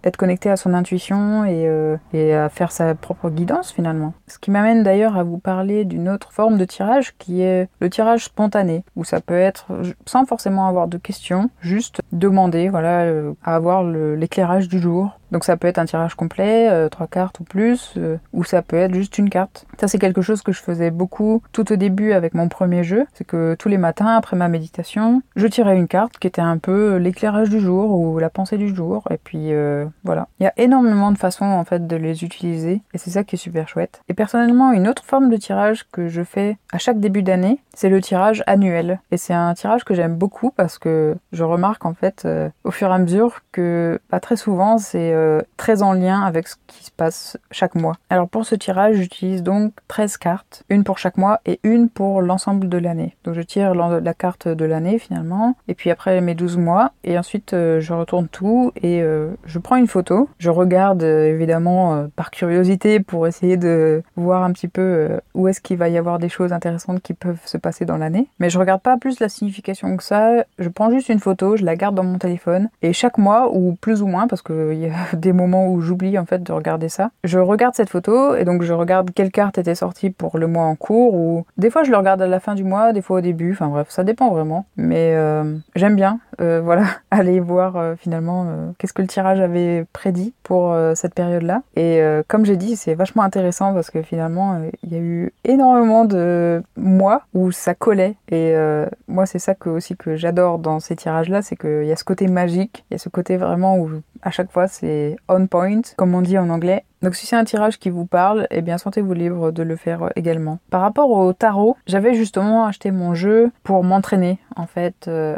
être 0.03 0.17
connecté 0.17 0.49
à 0.49 0.57
son 0.57 0.73
intuition 0.73 1.45
et, 1.45 1.69
et 2.13 2.33
à 2.33 2.49
faire 2.49 2.71
sa 2.71 2.95
propre 2.95 3.29
guidance 3.29 3.71
finalement. 3.71 4.13
Ce 4.27 4.39
qui 4.39 4.51
m'amène 4.51 4.83
d'ailleurs 4.83 5.17
à 5.17 5.23
vous 5.23 5.37
parler 5.37 5.85
d'une 5.85 6.09
autre 6.09 6.31
forme 6.31 6.57
de 6.57 6.65
tirage 6.65 7.15
qui 7.17 7.41
est 7.41 7.69
le 7.79 7.89
tirage 7.89 8.25
spontané, 8.25 8.83
où 8.95 9.03
ça 9.03 9.21
peut 9.21 9.37
être 9.37 9.67
sans 10.05 10.25
forcément 10.25 10.67
avoir 10.67 10.87
de 10.87 10.97
questions, 10.97 11.49
juste 11.61 12.01
demander 12.11 12.54
voilà, 12.69 13.01
euh, 13.01 13.33
à 13.43 13.55
avoir 13.55 13.83
l'éclairage 13.83 14.67
du 14.67 14.79
jour, 14.79 15.19
Donc 15.35 15.43
ça 15.43 15.57
peut 15.57 15.67
être 15.67 15.79
un 15.79 15.85
tirage 15.85 16.15
complet, 16.15 16.69
euh, 16.71 16.87
trois 16.87 17.07
cartes 17.07 17.41
ou 17.41 17.43
plus, 17.43 17.95
euh, 17.97 18.15
ou 18.31 18.45
ça 18.45 18.61
peut 18.61 18.77
être 18.77 18.93
juste 18.93 19.17
une 19.17 19.29
carte. 19.29 19.65
Ça 19.77 19.89
c'est 19.89 19.99
quelque 19.99 20.21
chose 20.21 20.41
que 20.41 20.53
je 20.53 20.61
faisais 20.61 20.91
beaucoup 20.91 21.43
tout 21.51 21.73
au 21.73 21.75
début 21.75 22.13
avec 22.13 22.33
mon 22.35 22.47
premier 22.47 22.85
jeu. 22.85 23.05
C'est 23.15 23.25
que 23.25 23.53
tous 23.59 23.67
les 23.67 23.77
matins 23.77 24.15
après 24.15 24.37
ma 24.37 24.47
méditation, 24.47 25.21
je 25.35 25.45
tirais 25.47 25.75
une 25.75 25.89
carte 25.89 26.19
qui 26.19 26.27
était 26.27 26.41
un 26.41 26.57
peu 26.57 26.95
l'éclairage 26.95 27.49
du 27.49 27.59
jour 27.59 27.99
ou 27.99 28.17
la 28.17 28.29
pensée 28.29 28.57
du 28.57 28.73
jour. 28.73 29.03
Et 29.09 29.17
puis 29.17 29.51
euh, 29.51 29.85
voilà. 30.05 30.29
Il 30.39 30.43
y 30.43 30.47
a 30.47 30.53
énormément 30.55 31.11
de 31.11 31.17
façons 31.17 31.43
en 31.43 31.65
fait 31.65 31.85
de 31.85 31.97
les 31.97 32.23
utiliser 32.23 32.81
et 32.93 32.97
c'est 32.97 33.09
ça 33.09 33.25
qui 33.25 33.35
est 33.35 33.37
super 33.37 33.67
chouette. 33.67 33.99
Et 34.07 34.13
personnellement, 34.13 34.71
une 34.71 34.87
autre 34.87 35.03
forme 35.03 35.29
de 35.29 35.35
tirage 35.35 35.85
que 35.91 36.07
je 36.07 36.23
fais 36.23 36.57
à 36.71 36.77
chaque 36.77 37.01
début 37.01 37.23
d'année, 37.23 37.59
c'est 37.73 37.89
le 37.89 37.99
tirage 37.99 38.41
annuel. 38.47 39.01
Et 39.11 39.17
c'est 39.17 39.33
un 39.33 39.53
tirage 39.53 39.83
que 39.83 39.95
j'aime 39.95 40.15
beaucoup 40.15 40.51
parce 40.51 40.77
que 40.77 41.17
je 41.33 41.43
remarque 41.43 41.85
en 41.85 41.93
fait 41.93 42.23
euh, 42.23 42.47
au 42.63 42.71
fur 42.71 42.87
et 42.87 42.93
à 42.93 42.99
mesure 42.99 43.41
que 43.51 43.99
pas 44.09 44.21
très 44.21 44.37
souvent 44.37 44.77
c'est 44.77 45.11
euh, 45.25 45.41
très 45.57 45.81
en 45.81 45.93
lien 45.93 46.21
avec 46.21 46.47
ce 46.47 46.55
qui 46.67 46.85
se 46.85 46.91
passe 46.91 47.37
chaque 47.51 47.75
mois. 47.75 47.95
Alors 48.09 48.27
pour 48.27 48.45
ce 48.45 48.55
tirage, 48.55 48.95
j'utilise 48.95 49.43
donc 49.43 49.73
13 49.87 50.17
cartes, 50.17 50.63
une 50.69 50.83
pour 50.83 50.97
chaque 50.97 51.17
mois 51.17 51.39
et 51.45 51.59
une 51.63 51.89
pour 51.89 52.21
l'ensemble 52.21 52.69
de 52.69 52.77
l'année. 52.77 53.15
Donc 53.23 53.35
je 53.35 53.41
tire 53.41 53.73
la 53.73 54.13
carte 54.13 54.47
de 54.47 54.65
l'année 54.65 54.99
finalement 54.99 55.55
et 55.67 55.73
puis 55.73 55.89
après 55.91 56.21
mes 56.21 56.35
12 56.35 56.57
mois 56.57 56.91
et 57.03 57.17
ensuite 57.17 57.53
euh, 57.53 57.79
je 57.79 57.93
retourne 57.93 58.27
tout 58.27 58.71
et 58.81 59.03
je 59.45 59.59
prends 59.59 59.75
une 59.75 59.87
photo. 59.87 60.29
Je 60.37 60.49
regarde 60.49 61.03
évidemment 61.03 62.07
par 62.15 62.31
curiosité 62.31 62.99
pour 62.99 63.27
essayer 63.27 63.57
de 63.57 64.03
voir 64.15 64.43
un 64.43 64.51
petit 64.51 64.67
peu 64.67 65.19
où 65.33 65.47
est-ce 65.47 65.61
qu'il 65.61 65.77
va 65.77 65.89
y 65.89 65.97
avoir 65.97 66.19
des 66.19 66.29
choses 66.29 66.53
intéressantes 66.53 67.01
qui 67.01 67.13
peuvent 67.13 67.41
se 67.45 67.57
passer 67.57 67.85
dans 67.85 67.97
l'année. 67.97 68.27
Mais 68.39 68.49
je 68.49 68.59
regarde 68.59 68.81
pas 68.81 68.97
plus 68.97 69.19
la 69.19 69.29
signification 69.29 69.95
que 69.97 70.03
ça. 70.03 70.45
Je 70.59 70.69
prends 70.69 70.91
juste 70.91 71.09
une 71.09 71.19
photo, 71.19 71.57
je 71.57 71.65
la 71.65 71.75
garde 71.75 71.95
dans 71.95 72.03
mon 72.03 72.17
téléphone. 72.17 72.69
Et 72.81 72.93
chaque 72.93 73.17
mois, 73.17 73.51
ou 73.51 73.75
plus 73.75 74.01
ou 74.01 74.07
moins, 74.07 74.27
parce 74.27 74.41
a 74.41 75.14
des 75.15 75.33
moments 75.33 75.67
où 75.67 75.81
j'oublie 75.81 76.17
en 76.17 76.25
fait 76.25 76.43
de 76.43 76.51
regarder 76.51 76.89
ça, 76.89 77.11
je 77.23 77.39
regarde 77.39 77.75
cette 77.75 77.89
photo 77.89 78.35
et 78.35 78.45
donc 78.45 78.63
je 78.63 78.73
regarde 78.73 79.11
quelle 79.13 79.31
carte 79.31 79.57
était 79.57 79.75
sortie 79.75 80.09
pour 80.09 80.37
le 80.37 80.47
mois 80.47 80.65
en 80.65 80.75
cours. 80.75 81.13
Ou 81.13 81.45
des 81.57 81.69
fois 81.69 81.83
je 81.83 81.91
le 81.91 81.97
regarde 81.97 82.21
à 82.21 82.27
la 82.27 82.39
fin 82.39 82.55
du 82.55 82.63
mois, 82.63 82.93
des 82.93 83.01
fois 83.01 83.17
au 83.17 83.21
début. 83.21 83.51
Enfin 83.51 83.67
bref, 83.67 83.87
ça 83.89 84.03
dépend 84.03 84.29
vraiment. 84.29 84.65
Mais 84.77 85.15
euh, 85.15 85.55
j'aime 85.75 85.95
bien, 85.95 86.19
euh, 86.41 86.61
voilà, 86.63 86.85
aller 87.11 87.39
voir 87.39 87.75
euh, 87.75 87.95
finalement 87.95 88.47
qu'est-ce 88.77 88.93
que 88.93 89.01
le 89.01 89.07
tirage 89.07 89.39
avait 89.39 89.85
prédit 89.93 90.33
pour 90.43 90.75
cette 90.93 91.15
période-là. 91.15 91.61
Et 91.75 92.01
comme 92.27 92.45
j'ai 92.45 92.57
dit, 92.57 92.75
c'est 92.75 92.93
vachement 92.93 93.23
intéressant 93.23 93.73
parce 93.73 93.89
que 93.89 94.01
finalement, 94.01 94.59
il 94.83 94.93
y 94.93 94.95
a 94.95 94.99
eu 94.99 95.33
énormément 95.43 96.05
de 96.05 96.61
mois 96.77 97.23
où 97.33 97.51
ça 97.51 97.73
collait. 97.73 98.15
Et 98.29 98.53
euh, 98.55 98.85
moi, 99.07 99.25
c'est 99.25 99.39
ça 99.39 99.55
que, 99.55 99.69
aussi 99.69 99.95
que 99.95 100.15
j'adore 100.15 100.59
dans 100.59 100.79
ces 100.79 100.95
tirages-là, 100.95 101.41
c'est 101.41 101.55
qu'il 101.55 101.85
y 101.85 101.91
a 101.91 101.95
ce 101.95 102.03
côté 102.03 102.27
magique, 102.27 102.85
il 102.89 102.93
y 102.93 102.95
a 102.95 102.97
ce 102.97 103.09
côté 103.09 103.37
vraiment 103.37 103.77
où 103.77 103.89
à 104.25 104.31
chaque 104.31 104.51
fois 104.51 104.67
c'est 104.67 105.15
on 105.29 105.47
point, 105.47 105.81
comme 105.95 106.13
on 106.15 106.21
dit 106.21 106.37
en 106.37 106.49
anglais. 106.49 106.83
Donc 107.01 107.15
si 107.15 107.27
c'est 107.27 107.35
un 107.35 107.43
tirage 107.43 107.77
qui 107.77 107.91
vous 107.91 108.05
parle, 108.05 108.47
eh 108.49 108.61
bien 108.61 108.77
sentez-vous 108.77 109.13
libre 109.13 109.51
de 109.51 109.63
le 109.63 109.75
faire 109.75 110.09
également. 110.15 110.59
Par 110.71 110.81
rapport 110.81 111.11
au 111.11 111.31
tarot, 111.33 111.77
j'avais 111.85 112.15
justement 112.15 112.65
acheté 112.65 112.91
mon 112.91 113.13
jeu 113.13 113.51
pour 113.63 113.83
m'entraîner 113.83 114.39
en 114.55 114.65
fait 114.65 115.07
euh, 115.07 115.37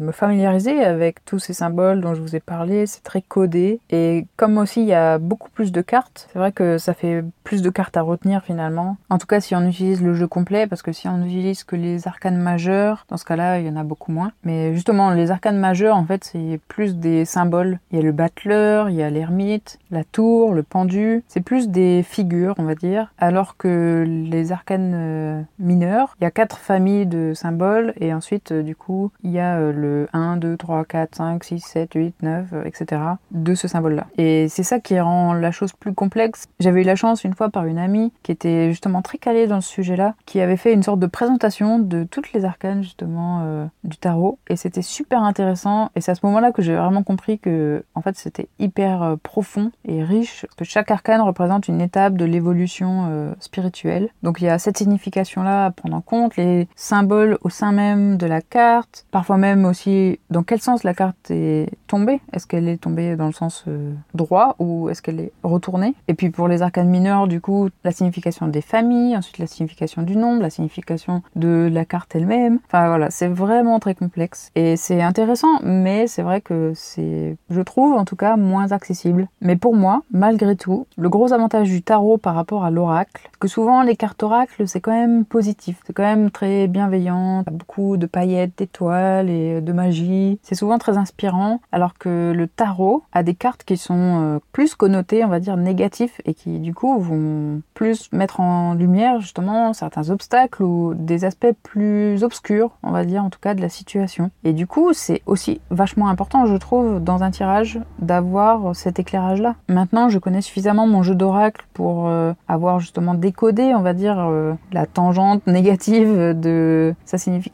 me 0.00 0.12
familiariser 0.12 0.84
avec 0.84 1.24
tous 1.24 1.38
ces 1.38 1.52
symboles 1.52 2.00
dont 2.00 2.14
je 2.14 2.20
vous 2.20 2.36
ai 2.36 2.40
parlé. 2.40 2.86
C'est 2.86 3.02
très 3.02 3.22
codé 3.22 3.80
et 3.90 4.26
comme 4.36 4.58
aussi 4.58 4.82
il 4.82 4.88
y 4.88 4.94
a 4.94 5.18
beaucoup 5.18 5.50
plus 5.50 5.72
de 5.72 5.80
cartes, 5.80 6.28
c'est 6.32 6.38
vrai 6.38 6.52
que 6.52 6.78
ça 6.78 6.94
fait 6.94 7.24
plus 7.44 7.62
de 7.62 7.70
cartes 7.70 7.96
à 7.96 8.02
retenir 8.02 8.42
finalement. 8.42 8.96
En 9.10 9.18
tout 9.18 9.26
cas 9.26 9.40
si 9.40 9.54
on 9.54 9.66
utilise 9.66 10.02
le 10.02 10.14
jeu 10.14 10.26
complet, 10.26 10.66
parce 10.66 10.82
que 10.82 10.92
si 10.92 11.08
on 11.08 11.18
n'utilise 11.18 11.64
que 11.64 11.76
les 11.76 12.08
arcanes 12.08 12.38
majeurs, 12.38 13.06
dans 13.08 13.16
ce 13.16 13.24
cas-là 13.24 13.58
il 13.60 13.66
y 13.66 13.70
en 13.70 13.76
a 13.76 13.84
beaucoup 13.84 14.12
moins. 14.12 14.32
Mais 14.44 14.74
justement 14.74 15.10
les 15.10 15.30
arcanes 15.30 15.58
majeurs 15.58 15.96
en 15.96 16.04
fait 16.04 16.24
c'est 16.24 16.60
plus 16.68 16.96
des 16.96 17.24
symboles. 17.24 17.78
Il 17.90 17.98
y 17.98 18.00
a 18.00 18.04
le 18.04 18.12
battleur, 18.12 18.90
il 18.90 18.96
y 18.96 19.02
a 19.02 19.10
l'ermite, 19.10 19.78
la 19.90 20.04
tour, 20.04 20.54
le 20.54 20.62
pendu. 20.62 21.24
C'est 21.28 21.40
plus 21.40 21.68
des 21.68 22.02
figures 22.02 22.54
on 22.58 22.64
va 22.64 22.74
dire. 22.74 23.12
Alors 23.18 23.56
que 23.56 24.04
les 24.06 24.52
arcanes 24.52 24.92
euh, 24.94 25.42
mineurs, 25.58 26.16
il 26.20 26.24
y 26.24 26.26
a 26.26 26.30
quatre 26.30 26.58
familles 26.58 27.06
de 27.06 27.32
symboles 27.34 27.92
et 28.00 28.12
ensuite 28.12 28.52
euh, 28.52 28.62
du 28.62 28.76
coup, 28.76 29.10
il 29.22 29.30
y 29.30 29.40
a 29.40 29.55
euh, 29.56 29.72
le 29.72 30.08
1, 30.12 30.36
2, 30.36 30.56
3, 30.56 30.84
4, 30.84 31.14
5, 31.16 31.44
6, 31.44 31.60
7, 31.60 31.94
8, 31.94 32.14
9, 32.22 32.44
etc. 32.64 33.02
de 33.30 33.54
ce 33.54 33.68
symbole-là. 33.68 34.06
Et 34.18 34.48
c'est 34.48 34.62
ça 34.62 34.80
qui 34.80 34.98
rend 35.00 35.34
la 35.34 35.50
chose 35.50 35.72
plus 35.72 35.94
complexe. 35.94 36.46
J'avais 36.60 36.82
eu 36.82 36.84
la 36.84 36.96
chance 36.96 37.24
une 37.24 37.34
fois 37.34 37.50
par 37.50 37.66
une 37.66 37.78
amie 37.78 38.12
qui 38.22 38.32
était 38.32 38.70
justement 38.70 39.02
très 39.02 39.18
calée 39.18 39.46
dans 39.46 39.60
ce 39.60 39.68
sujet-là, 39.68 40.14
qui 40.26 40.40
avait 40.40 40.56
fait 40.56 40.72
une 40.72 40.82
sorte 40.82 41.00
de 41.00 41.06
présentation 41.06 41.78
de 41.78 42.04
toutes 42.04 42.32
les 42.32 42.44
arcanes 42.44 42.82
justement 42.82 43.42
euh, 43.44 43.66
du 43.84 43.96
tarot. 43.96 44.38
Et 44.48 44.56
c'était 44.56 44.82
super 44.82 45.22
intéressant. 45.22 45.90
Et 45.96 46.00
c'est 46.00 46.12
à 46.12 46.14
ce 46.14 46.24
moment-là 46.26 46.52
que 46.52 46.62
j'ai 46.62 46.74
vraiment 46.74 47.02
compris 47.02 47.38
que 47.38 47.84
en 47.94 48.02
fait 48.02 48.16
c'était 48.16 48.48
hyper 48.58 49.16
profond 49.22 49.70
et 49.84 50.02
riche, 50.02 50.46
que 50.56 50.64
chaque 50.64 50.90
arcane 50.90 51.20
représente 51.20 51.68
une 51.68 51.80
étape 51.80 52.16
de 52.16 52.24
l'évolution 52.24 53.34
spirituelle. 53.40 54.08
Donc 54.22 54.40
il 54.40 54.44
y 54.44 54.48
a 54.48 54.58
cette 54.58 54.78
signification-là 54.78 55.66
à 55.66 55.70
prendre 55.70 55.96
en 55.96 56.00
compte, 56.00 56.36
les 56.36 56.68
symboles 56.74 57.38
au 57.42 57.50
sein 57.50 57.72
même 57.72 58.16
de 58.16 58.26
la 58.26 58.40
carte, 58.40 59.06
parfois 59.10 59.35
même 59.38 59.64
aussi 59.64 60.18
dans 60.30 60.42
quel 60.42 60.60
sens 60.60 60.84
la 60.84 60.94
carte 60.94 61.30
est 61.30 61.70
tombée? 61.86 62.20
Est-ce 62.32 62.46
qu'elle 62.46 62.68
est 62.68 62.78
tombée 62.78 63.16
dans 63.16 63.26
le 63.26 63.32
sens 63.32 63.64
euh, 63.68 63.92
droit 64.14 64.56
ou 64.58 64.88
est-ce 64.88 65.02
qu'elle 65.02 65.20
est 65.20 65.32
retournée? 65.42 65.94
Et 66.08 66.14
puis 66.14 66.30
pour 66.30 66.48
les 66.48 66.62
arcanes 66.62 66.88
mineurs, 66.88 67.28
du 67.28 67.40
coup, 67.40 67.68
la 67.84 67.92
signification 67.92 68.48
des 68.48 68.60
familles, 68.60 69.16
ensuite 69.16 69.38
la 69.38 69.46
signification 69.46 70.02
du 70.02 70.16
nombre, 70.16 70.42
la 70.42 70.50
signification 70.50 71.22
de 71.34 71.68
la 71.72 71.84
carte 71.84 72.14
elle-même. 72.14 72.58
Enfin 72.66 72.88
voilà, 72.88 73.10
c'est 73.10 73.28
vraiment 73.28 73.78
très 73.78 73.94
complexe 73.94 74.50
et 74.54 74.76
c'est 74.76 75.02
intéressant, 75.02 75.60
mais 75.62 76.06
c'est 76.06 76.22
vrai 76.22 76.40
que 76.40 76.72
c'est, 76.74 77.36
je 77.50 77.60
trouve 77.60 77.92
en 77.92 78.04
tout 78.04 78.16
cas, 78.16 78.36
moins 78.36 78.72
accessible. 78.72 79.28
Mais 79.40 79.56
pour 79.56 79.74
moi, 79.74 80.02
malgré 80.10 80.56
tout, 80.56 80.86
le 80.96 81.08
gros 81.08 81.32
avantage 81.32 81.68
du 81.68 81.82
tarot 81.82 82.18
par 82.18 82.34
rapport 82.34 82.64
à 82.64 82.70
l'oracle, 82.70 83.28
que 83.40 83.48
souvent 83.48 83.82
les 83.82 83.96
cartes 83.96 84.22
oracles, 84.22 84.66
c'est 84.66 84.80
quand 84.80 84.92
même 84.92 85.24
positif, 85.24 85.80
c'est 85.86 85.92
quand 85.92 86.02
même 86.02 86.30
très 86.30 86.68
bienveillant, 86.68 87.44
beaucoup 87.50 87.96
de 87.96 88.06
paillettes, 88.06 88.58
d'étoiles 88.58 89.25
et 89.30 89.60
de 89.60 89.72
magie. 89.72 90.38
C'est 90.42 90.54
souvent 90.54 90.78
très 90.78 90.96
inspirant, 90.96 91.60
alors 91.72 91.94
que 91.98 92.32
le 92.34 92.46
tarot 92.46 93.02
a 93.12 93.22
des 93.22 93.34
cartes 93.34 93.64
qui 93.64 93.76
sont 93.76 93.94
euh, 93.96 94.38
plus 94.52 94.74
connotées, 94.74 95.24
on 95.24 95.28
va 95.28 95.40
dire, 95.40 95.56
négatifs 95.56 96.20
et 96.24 96.34
qui 96.34 96.58
du 96.58 96.74
coup 96.74 96.98
vont 96.98 97.62
plus 97.74 98.10
mettre 98.12 98.40
en 98.40 98.74
lumière 98.74 99.20
justement 99.20 99.72
certains 99.72 100.10
obstacles 100.10 100.62
ou 100.62 100.94
des 100.94 101.24
aspects 101.24 101.54
plus 101.62 102.22
obscurs, 102.22 102.70
on 102.82 102.90
va 102.90 103.04
dire 103.04 103.24
en 103.24 103.30
tout 103.30 103.40
cas 103.40 103.54
de 103.54 103.60
la 103.60 103.68
situation. 103.68 104.30
Et 104.44 104.52
du 104.52 104.66
coup, 104.66 104.92
c'est 104.92 105.22
aussi 105.26 105.60
vachement 105.70 106.08
important, 106.08 106.46
je 106.46 106.56
trouve, 106.56 107.02
dans 107.02 107.22
un 107.22 107.30
tirage 107.30 107.80
d'avoir 107.98 108.74
cet 108.74 108.98
éclairage-là. 108.98 109.56
Maintenant, 109.68 110.08
je 110.08 110.18
connais 110.18 110.40
suffisamment 110.40 110.86
mon 110.86 111.02
jeu 111.02 111.14
d'oracle 111.14 111.66
pour 111.74 112.06
euh, 112.08 112.32
avoir 112.48 112.80
justement 112.80 113.14
décodé, 113.14 113.74
on 113.74 113.82
va 113.82 113.94
dire, 113.94 114.18
euh, 114.18 114.54
la 114.72 114.86
tangente 114.86 115.46
négative 115.46 116.38
de 116.38 116.94
sa 117.04 117.18
signification 117.18 117.46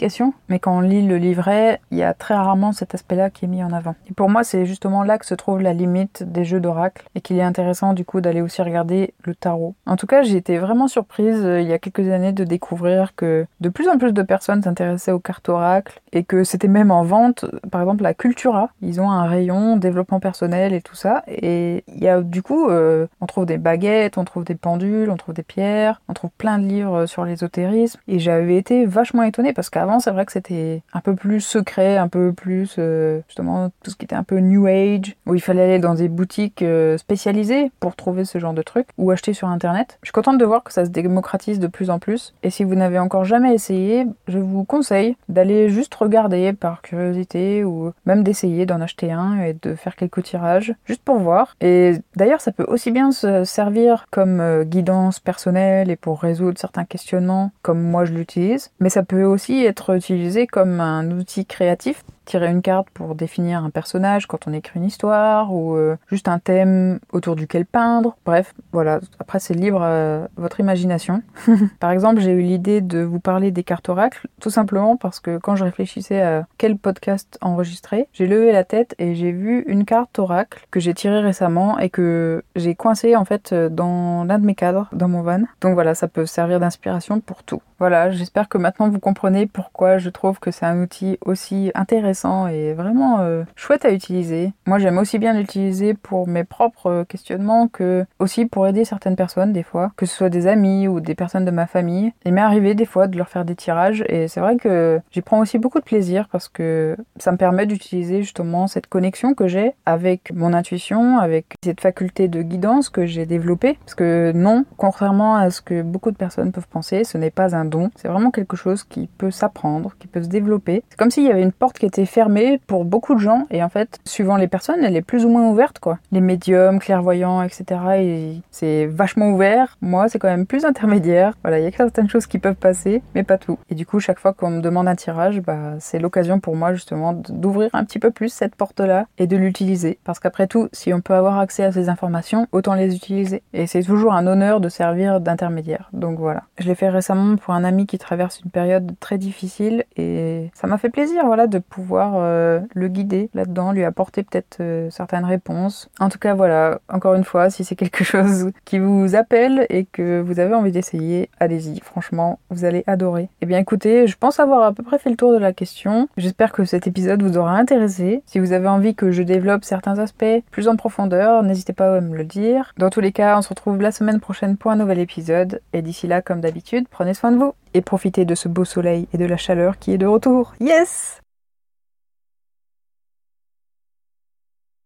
mais 0.48 0.58
quand 0.58 0.76
on 0.76 0.80
lit 0.80 1.06
le 1.06 1.16
livret, 1.16 1.61
il 1.90 1.98
y 1.98 2.02
a 2.02 2.14
très 2.14 2.34
rarement 2.34 2.72
cet 2.72 2.94
aspect-là 2.94 3.30
qui 3.30 3.44
est 3.44 3.48
mis 3.48 3.64
en 3.64 3.72
avant. 3.72 3.94
Et 4.08 4.12
pour 4.12 4.28
moi, 4.28 4.44
c'est 4.44 4.66
justement 4.66 5.02
là 5.02 5.18
que 5.18 5.26
se 5.26 5.34
trouve 5.34 5.60
la 5.60 5.72
limite 5.72 6.22
des 6.22 6.44
jeux 6.44 6.60
d'oracle 6.60 7.04
et 7.14 7.20
qu'il 7.20 7.38
est 7.38 7.42
intéressant 7.42 7.92
du 7.94 8.04
coup 8.04 8.20
d'aller 8.20 8.40
aussi 8.40 8.62
regarder 8.62 9.14
le 9.24 9.34
tarot. 9.34 9.74
En 9.86 9.96
tout 9.96 10.06
cas, 10.06 10.22
j'ai 10.22 10.36
été 10.36 10.58
vraiment 10.58 10.88
surprise 10.88 11.40
euh, 11.42 11.60
il 11.60 11.68
y 11.68 11.72
a 11.72 11.78
quelques 11.78 12.08
années 12.10 12.32
de 12.32 12.44
découvrir 12.44 13.14
que 13.14 13.46
de 13.60 13.68
plus 13.68 13.88
en 13.88 13.98
plus 13.98 14.12
de 14.12 14.22
personnes 14.22 14.62
s'intéressaient 14.62 15.12
aux 15.12 15.18
cartes 15.18 15.48
oracle 15.48 16.00
et 16.12 16.24
que 16.24 16.44
c'était 16.44 16.68
même 16.68 16.90
en 16.90 17.04
vente. 17.04 17.44
Par 17.70 17.80
exemple, 17.80 18.02
la 18.02 18.14
Cultura, 18.14 18.70
ils 18.82 19.00
ont 19.00 19.10
un 19.10 19.26
rayon 19.26 19.76
développement 19.76 20.20
personnel 20.20 20.72
et 20.72 20.82
tout 20.82 20.94
ça. 20.94 21.22
Et 21.28 21.84
il 21.88 22.02
y 22.02 22.08
a 22.08 22.20
du 22.20 22.42
coup, 22.42 22.68
euh, 22.68 23.06
on 23.20 23.26
trouve 23.26 23.46
des 23.46 23.58
baguettes, 23.58 24.18
on 24.18 24.24
trouve 24.24 24.44
des 24.44 24.54
pendules, 24.54 25.10
on 25.10 25.16
trouve 25.16 25.34
des 25.34 25.42
pierres, 25.42 26.00
on 26.08 26.12
trouve 26.12 26.30
plein 26.36 26.58
de 26.58 26.66
livres 26.66 27.06
sur 27.06 27.24
l'ésotérisme. 27.24 28.00
Et 28.08 28.18
j'avais 28.18 28.56
été 28.56 28.86
vachement 28.86 29.22
étonnée 29.22 29.52
parce 29.52 29.70
qu'avant, 29.70 29.98
c'est 29.98 30.10
vrai 30.10 30.26
que 30.26 30.32
c'était 30.32 30.42
c'était 30.42 30.82
un 30.92 31.00
peu 31.00 31.14
plus 31.14 31.51
secret, 31.52 31.96
un 31.96 32.08
peu 32.08 32.32
plus 32.32 32.76
euh, 32.78 33.20
justement 33.28 33.70
tout 33.82 33.90
ce 33.90 33.96
qui 33.96 34.04
était 34.04 34.16
un 34.16 34.22
peu 34.22 34.38
new 34.38 34.66
age, 34.66 35.16
où 35.26 35.34
il 35.34 35.40
fallait 35.40 35.62
aller 35.62 35.78
dans 35.78 35.94
des 35.94 36.08
boutiques 36.08 36.62
euh, 36.62 36.96
spécialisées 36.98 37.70
pour 37.80 37.96
trouver 37.96 38.24
ce 38.24 38.38
genre 38.38 38.54
de 38.54 38.62
trucs 38.62 38.88
ou 38.98 39.10
acheter 39.10 39.34
sur 39.34 39.48
internet. 39.48 39.98
Je 40.02 40.08
suis 40.08 40.12
contente 40.12 40.38
de 40.38 40.44
voir 40.44 40.64
que 40.64 40.72
ça 40.72 40.84
se 40.84 40.90
démocratise 40.90 41.58
de 41.58 41.66
plus 41.66 41.90
en 41.90 41.98
plus. 41.98 42.34
Et 42.42 42.50
si 42.50 42.64
vous 42.64 42.74
n'avez 42.74 42.98
encore 42.98 43.24
jamais 43.24 43.54
essayé, 43.54 44.06
je 44.28 44.38
vous 44.38 44.64
conseille 44.64 45.16
d'aller 45.28 45.68
juste 45.68 45.94
regarder 45.94 46.52
par 46.52 46.82
curiosité 46.82 47.64
ou 47.64 47.92
même 48.06 48.22
d'essayer 48.22 48.66
d'en 48.66 48.80
acheter 48.80 49.12
un 49.12 49.40
et 49.42 49.56
de 49.60 49.74
faire 49.74 49.96
quelques 49.96 50.22
tirages 50.22 50.74
juste 50.86 51.02
pour 51.02 51.18
voir. 51.18 51.56
Et 51.60 51.96
d'ailleurs, 52.16 52.40
ça 52.40 52.52
peut 52.52 52.66
aussi 52.66 52.90
bien 52.90 53.12
se 53.12 53.44
servir 53.44 54.06
comme 54.10 54.40
euh, 54.40 54.64
guidance 54.64 55.20
personnelle 55.20 55.90
et 55.90 55.96
pour 55.96 56.20
résoudre 56.20 56.58
certains 56.58 56.84
questionnements 56.84 57.50
comme 57.62 57.82
moi 57.82 58.04
je 58.04 58.12
l'utilise, 58.12 58.70
mais 58.80 58.88
ça 58.88 59.02
peut 59.02 59.24
aussi 59.24 59.64
être 59.64 59.94
utilisé 59.94 60.46
comme 60.46 60.80
un 60.80 61.10
outil 61.10 61.41
créatif 61.44 62.04
tirer 62.24 62.48
une 62.48 62.62
carte 62.62 62.88
pour 62.90 63.14
définir 63.14 63.64
un 63.64 63.70
personnage 63.70 64.26
quand 64.26 64.46
on 64.46 64.52
écrit 64.52 64.78
une 64.78 64.84
histoire 64.84 65.52
ou 65.52 65.74
euh, 65.74 65.96
juste 66.08 66.28
un 66.28 66.38
thème 66.38 66.98
autour 67.12 67.36
duquel 67.36 67.66
peindre. 67.66 68.16
Bref, 68.24 68.54
voilà. 68.72 69.00
Après, 69.18 69.40
c'est 69.40 69.54
libre 69.54 69.82
à 69.82 70.28
votre 70.36 70.60
imagination. 70.60 71.22
Par 71.80 71.90
exemple, 71.90 72.20
j'ai 72.20 72.32
eu 72.32 72.42
l'idée 72.42 72.80
de 72.80 73.00
vous 73.00 73.20
parler 73.20 73.50
des 73.50 73.64
cartes 73.64 73.88
oracles, 73.88 74.28
tout 74.40 74.50
simplement 74.50 74.96
parce 74.96 75.20
que 75.20 75.38
quand 75.38 75.56
je 75.56 75.64
réfléchissais 75.64 76.20
à 76.20 76.46
quel 76.58 76.76
podcast 76.76 77.38
enregistrer, 77.40 78.08
j'ai 78.12 78.26
levé 78.26 78.52
la 78.52 78.64
tête 78.64 78.94
et 78.98 79.14
j'ai 79.14 79.32
vu 79.32 79.64
une 79.66 79.84
carte 79.84 80.18
oracle 80.18 80.66
que 80.70 80.80
j'ai 80.80 80.94
tirée 80.94 81.20
récemment 81.20 81.78
et 81.78 81.90
que 81.90 82.44
j'ai 82.56 82.74
coincée 82.74 83.16
en 83.16 83.24
fait 83.24 83.54
dans 83.54 84.24
l'un 84.24 84.38
de 84.38 84.46
mes 84.46 84.54
cadres, 84.54 84.88
dans 84.92 85.08
mon 85.08 85.22
van. 85.22 85.42
Donc 85.60 85.74
voilà, 85.74 85.94
ça 85.94 86.08
peut 86.08 86.26
servir 86.26 86.60
d'inspiration 86.60 87.20
pour 87.20 87.42
tout. 87.42 87.62
Voilà, 87.78 88.10
j'espère 88.10 88.48
que 88.48 88.58
maintenant 88.58 88.88
vous 88.88 89.00
comprenez 89.00 89.46
pourquoi 89.46 89.98
je 89.98 90.08
trouve 90.08 90.38
que 90.38 90.52
c'est 90.52 90.66
un 90.66 90.80
outil 90.80 91.18
aussi 91.24 91.72
intéressant 91.74 92.11
et 92.48 92.72
vraiment 92.74 93.20
euh, 93.20 93.42
chouette 93.56 93.84
à 93.84 93.90
utiliser. 93.92 94.52
Moi 94.66 94.78
j'aime 94.78 94.98
aussi 94.98 95.18
bien 95.18 95.34
l'utiliser 95.34 95.94
pour 95.94 96.28
mes 96.28 96.44
propres 96.44 97.04
questionnements 97.08 97.68
que 97.68 98.04
aussi 98.18 98.46
pour 98.46 98.66
aider 98.66 98.84
certaines 98.84 99.16
personnes 99.16 99.52
des 99.52 99.62
fois, 99.62 99.92
que 99.96 100.06
ce 100.06 100.14
soit 100.14 100.28
des 100.28 100.46
amis 100.46 100.88
ou 100.88 101.00
des 101.00 101.14
personnes 101.14 101.44
de 101.44 101.50
ma 101.50 101.66
famille. 101.66 102.12
Il 102.24 102.32
m'est 102.32 102.40
arrivé 102.40 102.74
des 102.74 102.84
fois 102.84 103.08
de 103.08 103.18
leur 103.18 103.28
faire 103.28 103.44
des 103.44 103.56
tirages 103.56 104.04
et 104.08 104.28
c'est 104.28 104.40
vrai 104.40 104.56
que 104.56 105.00
j'y 105.10 105.22
prends 105.22 105.40
aussi 105.40 105.58
beaucoup 105.58 105.80
de 105.80 105.84
plaisir 105.84 106.28
parce 106.30 106.48
que 106.48 106.96
ça 107.16 107.32
me 107.32 107.36
permet 107.36 107.66
d'utiliser 107.66 108.22
justement 108.22 108.66
cette 108.68 108.86
connexion 108.86 109.34
que 109.34 109.48
j'ai 109.48 109.72
avec 109.86 110.32
mon 110.32 110.52
intuition, 110.52 111.18
avec 111.18 111.54
cette 111.64 111.80
faculté 111.80 112.28
de 112.28 112.42
guidance 112.42 112.90
que 112.90 113.06
j'ai 113.06 113.26
développée. 113.26 113.78
Parce 113.80 113.94
que 113.94 114.32
non, 114.34 114.64
contrairement 114.76 115.36
à 115.36 115.50
ce 115.50 115.60
que 115.60 115.82
beaucoup 115.82 116.10
de 116.10 116.16
personnes 116.16 116.52
peuvent 116.52 116.68
penser, 116.68 117.04
ce 117.04 117.18
n'est 117.18 117.30
pas 117.30 117.56
un 117.56 117.72
c'est 117.96 118.08
vraiment 118.08 118.30
quelque 118.30 118.56
chose 118.56 118.84
qui 118.84 119.08
peut 119.18 119.30
s'apprendre, 119.30 119.92
qui 119.98 120.06
peut 120.06 120.22
se 120.22 120.28
développer. 120.28 120.82
C'est 120.90 120.98
comme 120.98 121.10
s'il 121.10 121.24
y 121.24 121.30
avait 121.30 121.42
une 121.42 121.52
porte 121.52 121.78
qui 121.78 121.86
était 121.86 122.01
fermée 122.06 122.60
pour 122.66 122.84
beaucoup 122.84 123.14
de 123.14 123.20
gens 123.20 123.46
et 123.50 123.62
en 123.62 123.68
fait, 123.68 123.98
suivant 124.04 124.36
les 124.36 124.48
personnes, 124.48 124.84
elle 124.84 124.96
est 124.96 125.02
plus 125.02 125.24
ou 125.24 125.28
moins 125.28 125.48
ouverte 125.48 125.78
quoi. 125.78 125.98
Les 126.10 126.20
médiums, 126.20 126.78
clairvoyants, 126.78 127.42
etc. 127.42 127.80
Et 127.98 128.40
c'est 128.50 128.86
vachement 128.86 129.30
ouvert. 129.30 129.76
Moi, 129.80 130.08
c'est 130.08 130.18
quand 130.18 130.28
même 130.28 130.46
plus 130.46 130.64
intermédiaire. 130.64 131.34
Voilà, 131.42 131.58
il 131.58 131.64
y 131.64 131.68
a 131.68 131.70
certaines 131.70 132.08
choses 132.08 132.26
qui 132.26 132.38
peuvent 132.38 132.54
passer, 132.54 133.02
mais 133.14 133.22
pas 133.22 133.38
tout. 133.38 133.58
Et 133.70 133.74
du 133.74 133.86
coup, 133.86 134.00
chaque 134.00 134.18
fois 134.18 134.32
qu'on 134.32 134.50
me 134.50 134.60
demande 134.60 134.88
un 134.88 134.94
tirage, 134.94 135.40
bah, 135.40 135.74
c'est 135.78 135.98
l'occasion 135.98 136.40
pour 136.40 136.56
moi 136.56 136.72
justement 136.72 137.12
d'ouvrir 137.12 137.70
un 137.72 137.84
petit 137.84 137.98
peu 137.98 138.10
plus 138.10 138.32
cette 138.32 138.54
porte-là 138.54 139.06
et 139.18 139.26
de 139.26 139.36
l'utiliser. 139.36 139.98
Parce 140.04 140.18
qu'après 140.18 140.46
tout, 140.46 140.68
si 140.72 140.92
on 140.92 141.00
peut 141.00 141.14
avoir 141.14 141.38
accès 141.38 141.64
à 141.64 141.72
ces 141.72 141.88
informations, 141.88 142.46
autant 142.52 142.74
les 142.74 142.94
utiliser. 142.94 143.42
Et 143.52 143.66
c'est 143.66 143.82
toujours 143.82 144.14
un 144.14 144.26
honneur 144.26 144.60
de 144.60 144.68
servir 144.68 145.20
d'intermédiaire. 145.20 145.88
Donc 145.92 146.18
voilà. 146.18 146.42
Je 146.58 146.66
l'ai 146.66 146.74
fait 146.74 146.88
récemment 146.88 147.36
pour 147.36 147.54
un 147.54 147.64
ami 147.64 147.86
qui 147.86 147.98
traverse 147.98 148.40
une 148.44 148.50
période 148.50 148.92
très 149.00 149.18
difficile 149.18 149.84
et 149.96 150.50
ça 150.54 150.66
m'a 150.66 150.78
fait 150.78 150.90
plaisir 150.90 151.24
voilà 151.26 151.46
de 151.46 151.58
euh, 152.00 152.60
le 152.74 152.88
guider 152.88 153.30
là-dedans, 153.34 153.72
lui 153.72 153.84
apporter 153.84 154.22
peut-être 154.22 154.58
euh, 154.60 154.88
certaines 154.90 155.24
réponses. 155.24 155.88
En 156.00 156.08
tout 156.08 156.18
cas 156.18 156.34
voilà, 156.34 156.80
encore 156.88 157.14
une 157.14 157.24
fois, 157.24 157.50
si 157.50 157.64
c'est 157.64 157.76
quelque 157.76 158.04
chose 158.12 158.50
qui 158.64 158.78
vous 158.78 159.14
appelle 159.14 159.66
et 159.68 159.84
que 159.84 160.20
vous 160.20 160.40
avez 160.40 160.54
envie 160.54 160.72
d'essayer, 160.72 161.28
allez-y, 161.40 161.80
franchement, 161.80 162.38
vous 162.50 162.64
allez 162.64 162.84
adorer. 162.86 163.28
Eh 163.40 163.46
bien 163.46 163.58
écoutez, 163.58 164.06
je 164.06 164.16
pense 164.16 164.40
avoir 164.40 164.62
à 164.62 164.72
peu 164.72 164.82
près 164.82 164.98
fait 164.98 165.10
le 165.10 165.16
tour 165.16 165.32
de 165.32 165.38
la 165.38 165.52
question. 165.52 166.08
J'espère 166.16 166.52
que 166.52 166.64
cet 166.64 166.86
épisode 166.86 167.22
vous 167.22 167.36
aura 167.38 167.52
intéressé. 167.52 168.22
Si 168.26 168.38
vous 168.38 168.52
avez 168.52 168.68
envie 168.68 168.94
que 168.94 169.10
je 169.10 169.22
développe 169.22 169.64
certains 169.64 169.98
aspects 169.98 170.24
plus 170.50 170.68
en 170.68 170.76
profondeur, 170.76 171.42
n'hésitez 171.42 171.72
pas 171.72 171.96
à 171.96 172.00
me 172.00 172.16
le 172.16 172.24
dire. 172.24 172.72
Dans 172.78 172.90
tous 172.90 173.00
les 173.00 173.12
cas, 173.12 173.36
on 173.38 173.42
se 173.42 173.48
retrouve 173.48 173.80
la 173.80 173.92
semaine 173.92 174.20
prochaine 174.20 174.56
pour 174.56 174.70
un 174.70 174.76
nouvel 174.76 174.98
épisode 174.98 175.60
et 175.72 175.82
d'ici 175.82 176.06
là, 176.06 176.22
comme 176.22 176.40
d'habitude, 176.40 176.86
prenez 176.90 177.14
soin 177.14 177.32
de 177.32 177.38
vous 177.38 177.54
et 177.74 177.80
profitez 177.80 178.24
de 178.24 178.34
ce 178.34 178.48
beau 178.48 178.64
soleil 178.64 179.08
et 179.12 179.18
de 179.18 179.24
la 179.24 179.36
chaleur 179.36 179.78
qui 179.78 179.92
est 179.92 179.98
de 179.98 180.06
retour. 180.06 180.54
Yes 180.60 181.21